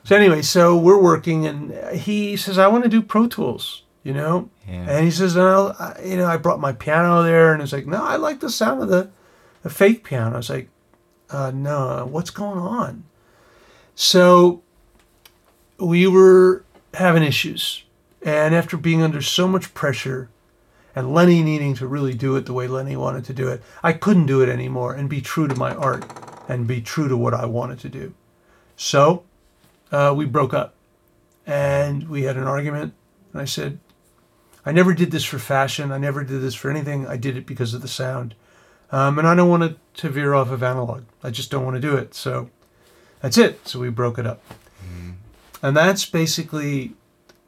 So 0.05 0.17
anyway, 0.17 0.43
so 0.43 0.77
we're 0.77 1.01
working, 1.01 1.47
and 1.47 1.73
he 1.97 2.37
says, 2.37 2.59
"I 2.59 2.67
want 2.69 2.85
to 2.85 2.91
do 2.91 3.01
Pro 3.01 3.27
Tools," 3.27 3.83
you 4.05 4.13
know, 4.13 4.51
Yeah. 4.69 4.85
and 4.91 5.05
he 5.05 5.11
says, 5.11 5.35
"No, 5.35 5.75
I- 5.79 6.01
you 6.05 6.17
know, 6.19 6.27
I 6.27 6.37
brought 6.37 6.61
my 6.61 6.73
piano 6.73 7.23
there," 7.23 7.53
and 7.55 7.63
it's 7.63 7.73
like, 7.73 7.87
"No, 7.87 8.03
I 8.05 8.17
like 8.17 8.41
the 8.41 8.51
sound 8.51 8.83
of 8.83 8.89
the, 8.89 9.09
the 9.63 9.71
fake 9.71 10.05
piano." 10.05 10.35
I 10.35 10.39
was 10.39 10.51
like, 10.51 10.69
uh, 11.31 11.53
"No, 11.55 12.07
what's 12.11 12.31
going 12.31 12.59
on?" 12.59 13.05
So 13.95 14.63
we 15.79 16.07
were 16.07 16.65
having 16.95 17.23
issues, 17.23 17.85
and 18.23 18.55
after 18.55 18.77
being 18.77 19.03
under 19.03 19.23
so 19.23 19.47
much 19.47 19.75
pressure, 19.75 20.29
and 20.95 21.15
Lenny 21.15 21.43
needing 21.43 21.75
to 21.75 21.87
really 21.87 22.15
do 22.15 22.35
it 22.37 22.47
the 22.47 22.53
way 22.53 22.67
Lenny 22.67 22.97
wanted 22.97 23.25
to 23.27 23.33
do 23.33 23.49
it, 23.49 23.63
I 23.83 23.93
couldn't 23.93 24.27
do 24.27 24.41
it 24.43 24.49
anymore 24.49 24.95
and 24.95 25.09
be 25.09 25.21
true 25.21 25.47
to 25.47 25.55
my 25.55 25.75
art 25.75 26.05
and 26.49 26.67
be 26.67 26.81
true 26.81 27.09
to 27.09 27.17
what 27.17 27.35
I 27.35 27.47
wanted 27.47 27.79
to 27.81 27.89
do. 27.89 28.15
So 28.77 29.25
uh, 29.93 30.13
we 30.17 30.25
broke 30.25 30.53
up, 30.53 30.75
and 31.47 32.09
we 32.09 32.23
had 32.23 32.37
an 32.37 32.47
argument, 32.47 32.95
and 33.33 33.41
I 33.41 33.45
said, 33.45 33.79
I 34.67 34.73
never 34.73 34.93
did 34.93 35.13
this 35.13 35.25
for 35.25 35.39
fashion. 35.39 35.93
I 35.93 35.99
never 35.99 36.25
did 36.25 36.43
this 36.43 36.55
for 36.55 36.71
anything. 36.71 37.07
I 37.07 37.17
did 37.17 37.37
it 37.37 37.47
because 37.47 37.73
of 37.73 37.81
the 37.81 37.89
sound. 37.89 38.35
Um, 38.91 39.19
and 39.19 39.27
I 39.27 39.35
don't 39.35 39.49
want 39.49 39.63
to, 39.63 40.03
to 40.03 40.11
veer 40.11 40.35
off 40.35 40.51
of 40.51 40.63
analog. 40.63 41.05
I 41.23 41.31
just 41.31 41.51
don't 41.51 41.65
want 41.65 41.77
to 41.77 41.81
do 41.81 41.97
it. 41.97 42.15
So 42.15 42.51
that's 43.21 43.39
it. 43.39 43.67
So 43.67 43.79
we 43.79 43.89
broke 43.89 44.19
it 44.19 44.27
up. 44.27 44.43
And 45.63 45.77
that's 45.77 46.05
basically 46.05 46.93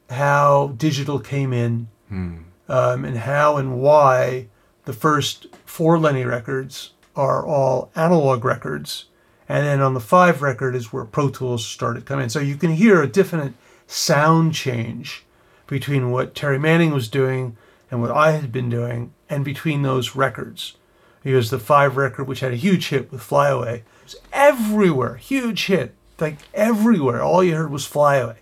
how 0.09 0.73
digital 0.77 1.19
came 1.19 1.53
in 1.53 1.87
Hmm. 2.09 2.37
um, 2.67 3.05
and 3.05 3.19
how 3.19 3.55
and 3.57 3.79
why 3.79 4.47
the 4.85 4.93
first 4.93 5.47
four 5.65 5.97
Lenny 5.97 6.25
records 6.25 6.91
are 7.15 7.45
all 7.45 7.89
analog 7.95 8.43
records. 8.43 9.05
And 9.47 9.65
then 9.65 9.81
on 9.81 9.93
the 9.93 9.99
five 10.01 10.41
record 10.41 10.75
is 10.75 10.91
where 10.91 11.05
Pro 11.05 11.29
Tools 11.29 11.65
started 11.65 12.05
coming 12.05 12.23
in. 12.23 12.29
So 12.29 12.39
you 12.39 12.55
can 12.55 12.71
hear 12.71 13.01
a 13.01 13.07
definite 13.07 13.53
sound 13.87 14.53
change 14.53 15.23
between 15.67 16.11
what 16.11 16.35
Terry 16.35 16.59
Manning 16.59 16.91
was 16.91 17.07
doing 17.07 17.55
and 17.89 18.01
what 18.01 18.11
I 18.11 18.31
had 18.31 18.51
been 18.53 18.69
doing, 18.69 19.13
and 19.29 19.43
between 19.43 19.81
those 19.81 20.15
records. 20.15 20.75
Because 21.23 21.49
the 21.49 21.59
five 21.59 21.97
record, 21.97 22.25
which 22.25 22.39
had 22.39 22.53
a 22.53 22.57
huge 22.57 22.87
hit 22.87 23.11
with 23.11 23.21
Flyaway, 23.21 23.83
was 24.03 24.15
everywhere, 24.31 25.15
huge 25.15 25.65
hit, 25.65 25.93
like 26.21 26.37
everywhere. 26.53 27.21
All 27.21 27.43
you 27.43 27.55
heard 27.55 27.71
was 27.71 27.85
Flyaway. 27.85 28.37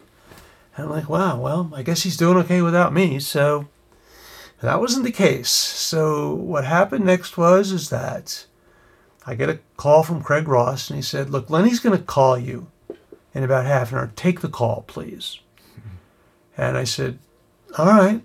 And 0.76 0.86
I'm 0.86 0.92
like, 0.92 1.10
wow, 1.10 1.40
well, 1.40 1.72
I 1.74 1.84
guess 1.84 2.04
he's 2.04 2.18
doing 2.18 2.38
okay 2.38 2.62
without 2.62 2.94
me. 2.94 3.20
So 3.20 3.68
that 4.62 4.80
wasn't 4.80 5.06
the 5.06 5.12
case. 5.12 5.50
So 5.50 6.34
what 6.34 6.66
happened 6.66 7.06
next 7.06 7.38
was 7.38 7.72
is 7.72 7.90
that 7.90 8.46
I 9.26 9.36
get 9.36 9.50
a 9.50 9.60
call 9.78 10.04
from 10.04 10.24
Craig 10.24 10.48
Ross, 10.48 10.90
and 10.90 10.98
he 10.98 11.04
said, 11.04 11.30
"Look, 11.30 11.50
Lenny's 11.50 11.80
going 11.80 11.98
to 11.98 12.04
call 12.04 12.38
you 12.38 12.68
in 13.34 13.44
about 13.44 13.66
half 13.66 13.92
an 13.92 13.98
hour. 13.98 14.12
Take 14.16 14.42
the 14.42 14.50
call, 14.50 14.84
please." 14.88 15.40
And 16.58 16.78
I 16.78 16.84
said, 16.84 17.20
"All 17.78 17.86
right. 17.86 18.22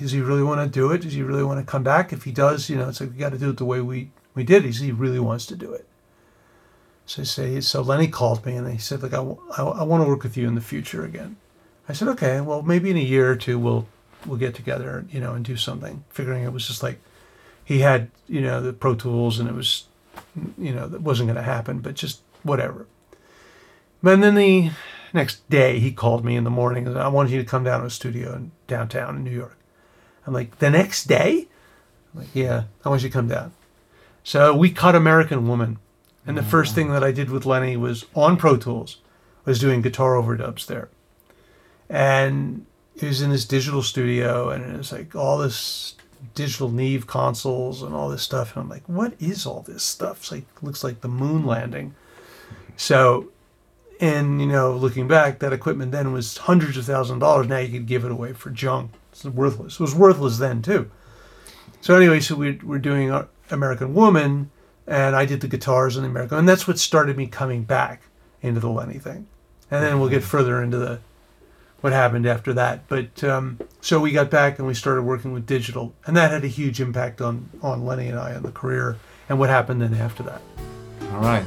Does 0.00 0.12
he 0.12 0.20
really 0.20 0.42
want 0.42 0.60
to 0.60 0.68
do 0.68 0.90
it? 0.92 1.02
Does 1.02 1.12
he 1.12 1.22
really 1.22 1.44
want 1.44 1.60
to 1.60 1.70
come 1.70 1.82
back? 1.82 2.12
If 2.12 2.24
he 2.24 2.32
does, 2.32 2.68
you 2.68 2.76
know, 2.76 2.88
it's 2.88 3.00
like 3.00 3.10
we 3.10 3.16
got 3.16 3.32
to 3.32 3.38
do 3.38 3.50
it 3.50 3.56
the 3.56 3.64
way 3.64 3.80
we 3.80 4.10
we 4.34 4.44
did. 4.44 4.64
it. 4.64 4.76
He 4.76 4.92
really 4.92 5.20
wants 5.20 5.46
to 5.46 5.56
do 5.56 5.72
it." 5.72 5.85
So 7.06 7.22
I 7.22 7.24
say, 7.24 7.60
so 7.60 7.82
Lenny 7.82 8.08
called 8.08 8.44
me 8.44 8.56
and 8.56 8.70
he 8.70 8.78
said, 8.78 9.02
"Like 9.02 9.14
I, 9.14 9.22
I, 9.56 9.62
I 9.62 9.82
want 9.84 10.02
to 10.02 10.08
work 10.08 10.22
with 10.22 10.36
you 10.36 10.48
in 10.48 10.54
the 10.54 10.60
future 10.60 11.04
again." 11.04 11.36
I 11.88 11.92
said, 11.92 12.08
"Okay. 12.08 12.40
Well, 12.40 12.62
maybe 12.62 12.90
in 12.90 12.96
a 12.96 13.00
year 13.00 13.30
or 13.30 13.36
two 13.36 13.58
we'll 13.58 13.86
we'll 14.26 14.38
get 14.38 14.54
together, 14.54 15.06
you 15.10 15.20
know, 15.20 15.32
and 15.34 15.44
do 15.44 15.56
something." 15.56 16.04
Figuring 16.10 16.44
it 16.44 16.52
was 16.52 16.66
just 16.66 16.82
like 16.82 17.00
he 17.64 17.80
had, 17.80 18.10
you 18.28 18.40
know, 18.40 18.60
the 18.60 18.72
Pro 18.72 18.94
Tools, 18.94 19.40
and 19.40 19.48
it 19.48 19.54
was, 19.54 19.84
you 20.56 20.72
know, 20.72 20.86
that 20.86 21.00
wasn't 21.00 21.26
going 21.26 21.36
to 21.36 21.42
happen, 21.42 21.80
but 21.80 21.94
just 21.94 22.20
whatever. 22.44 22.86
But 24.02 24.20
then 24.20 24.36
the 24.36 24.70
next 25.12 25.48
day, 25.50 25.80
he 25.80 25.90
called 25.90 26.24
me 26.24 26.36
in 26.36 26.44
the 26.44 26.50
morning. 26.50 26.86
and 26.86 26.96
I 26.96 27.08
wanted 27.08 27.32
you 27.32 27.38
to 27.42 27.48
come 27.48 27.64
down 27.64 27.80
to 27.80 27.86
a 27.86 27.90
studio 27.90 28.34
in 28.34 28.52
downtown 28.68 29.16
in 29.16 29.24
New 29.24 29.32
York. 29.32 29.58
I'm 30.26 30.32
like, 30.32 30.58
the 30.58 30.70
next 30.70 31.06
day? 31.06 31.48
I'm 32.14 32.20
like, 32.20 32.34
yeah, 32.34 32.64
I 32.84 32.88
want 32.88 33.02
you 33.02 33.08
to 33.08 33.12
come 33.12 33.26
down. 33.26 33.52
So 34.22 34.54
we 34.54 34.70
cut 34.70 34.94
American 34.94 35.48
Woman. 35.48 35.78
And 36.26 36.36
the 36.36 36.42
first 36.42 36.74
thing 36.74 36.90
that 36.90 37.04
I 37.04 37.12
did 37.12 37.30
with 37.30 37.46
Lenny 37.46 37.76
was 37.76 38.04
on 38.14 38.36
Pro 38.36 38.56
Tools, 38.56 38.98
I 39.46 39.50
was 39.50 39.60
doing 39.60 39.80
guitar 39.80 40.14
overdubs 40.14 40.66
there. 40.66 40.88
And 41.88 42.66
it 42.96 43.04
was 43.04 43.22
in 43.22 43.30
this 43.30 43.44
digital 43.44 43.82
studio, 43.82 44.50
and 44.50 44.74
it 44.74 44.76
was 44.76 44.90
like 44.90 45.14
all 45.14 45.38
this 45.38 45.94
digital 46.34 46.70
Neve 46.70 47.06
consoles 47.06 47.82
and 47.82 47.94
all 47.94 48.08
this 48.08 48.22
stuff. 48.22 48.54
And 48.54 48.64
I'm 48.64 48.68
like, 48.68 48.88
what 48.88 49.14
is 49.20 49.46
all 49.46 49.60
this 49.60 49.84
stuff? 49.84 50.18
It's 50.18 50.32
like 50.32 50.44
looks 50.62 50.82
like 50.82 51.00
the 51.00 51.08
moon 51.08 51.46
landing. 51.46 51.94
So, 52.76 53.28
and 54.00 54.40
you 54.40 54.46
know, 54.46 54.72
looking 54.72 55.06
back, 55.06 55.38
that 55.38 55.52
equipment 55.52 55.92
then 55.92 56.12
was 56.12 56.38
hundreds 56.38 56.76
of 56.76 56.86
thousands 56.86 57.16
of 57.16 57.20
dollars. 57.20 57.46
Now 57.46 57.58
you 57.58 57.70
could 57.70 57.86
give 57.86 58.04
it 58.04 58.10
away 58.10 58.32
for 58.32 58.50
junk. 58.50 58.92
It's 59.12 59.24
worthless. 59.24 59.74
It 59.74 59.80
was 59.80 59.94
worthless 59.94 60.38
then 60.38 60.60
too. 60.62 60.90
So 61.80 61.94
anyway, 61.94 62.20
so 62.20 62.34
we 62.34 62.52
we're 62.62 62.78
doing 62.78 63.12
American 63.50 63.94
Woman, 63.94 64.50
and 64.86 65.16
I 65.16 65.24
did 65.24 65.40
the 65.40 65.48
guitars 65.48 65.96
in 65.96 66.02
the 66.02 66.08
American, 66.08 66.38
and 66.38 66.48
that's 66.48 66.68
what 66.68 66.78
started 66.78 67.16
me 67.16 67.26
coming 67.26 67.64
back 67.64 68.02
into 68.42 68.60
the 68.60 68.70
Lenny 68.70 68.98
thing. 68.98 69.26
And 69.70 69.82
then 69.82 69.98
we'll 69.98 70.08
get 70.08 70.22
further 70.22 70.62
into 70.62 70.78
the 70.78 71.00
what 71.80 71.92
happened 71.92 72.26
after 72.26 72.52
that. 72.54 72.88
But 72.88 73.22
um, 73.24 73.58
so 73.80 74.00
we 74.00 74.12
got 74.12 74.30
back 74.30 74.58
and 74.58 74.66
we 74.66 74.74
started 74.74 75.02
working 75.02 75.32
with 75.32 75.46
digital, 75.46 75.94
and 76.06 76.16
that 76.16 76.30
had 76.30 76.44
a 76.44 76.48
huge 76.48 76.80
impact 76.80 77.20
on 77.20 77.48
on 77.62 77.84
Lenny 77.84 78.08
and 78.08 78.18
I 78.18 78.30
and 78.30 78.44
the 78.44 78.52
career 78.52 78.96
and 79.28 79.38
what 79.38 79.50
happened 79.50 79.82
then 79.82 79.94
after 79.94 80.22
that. 80.24 80.40
All 81.12 81.20
right. 81.20 81.46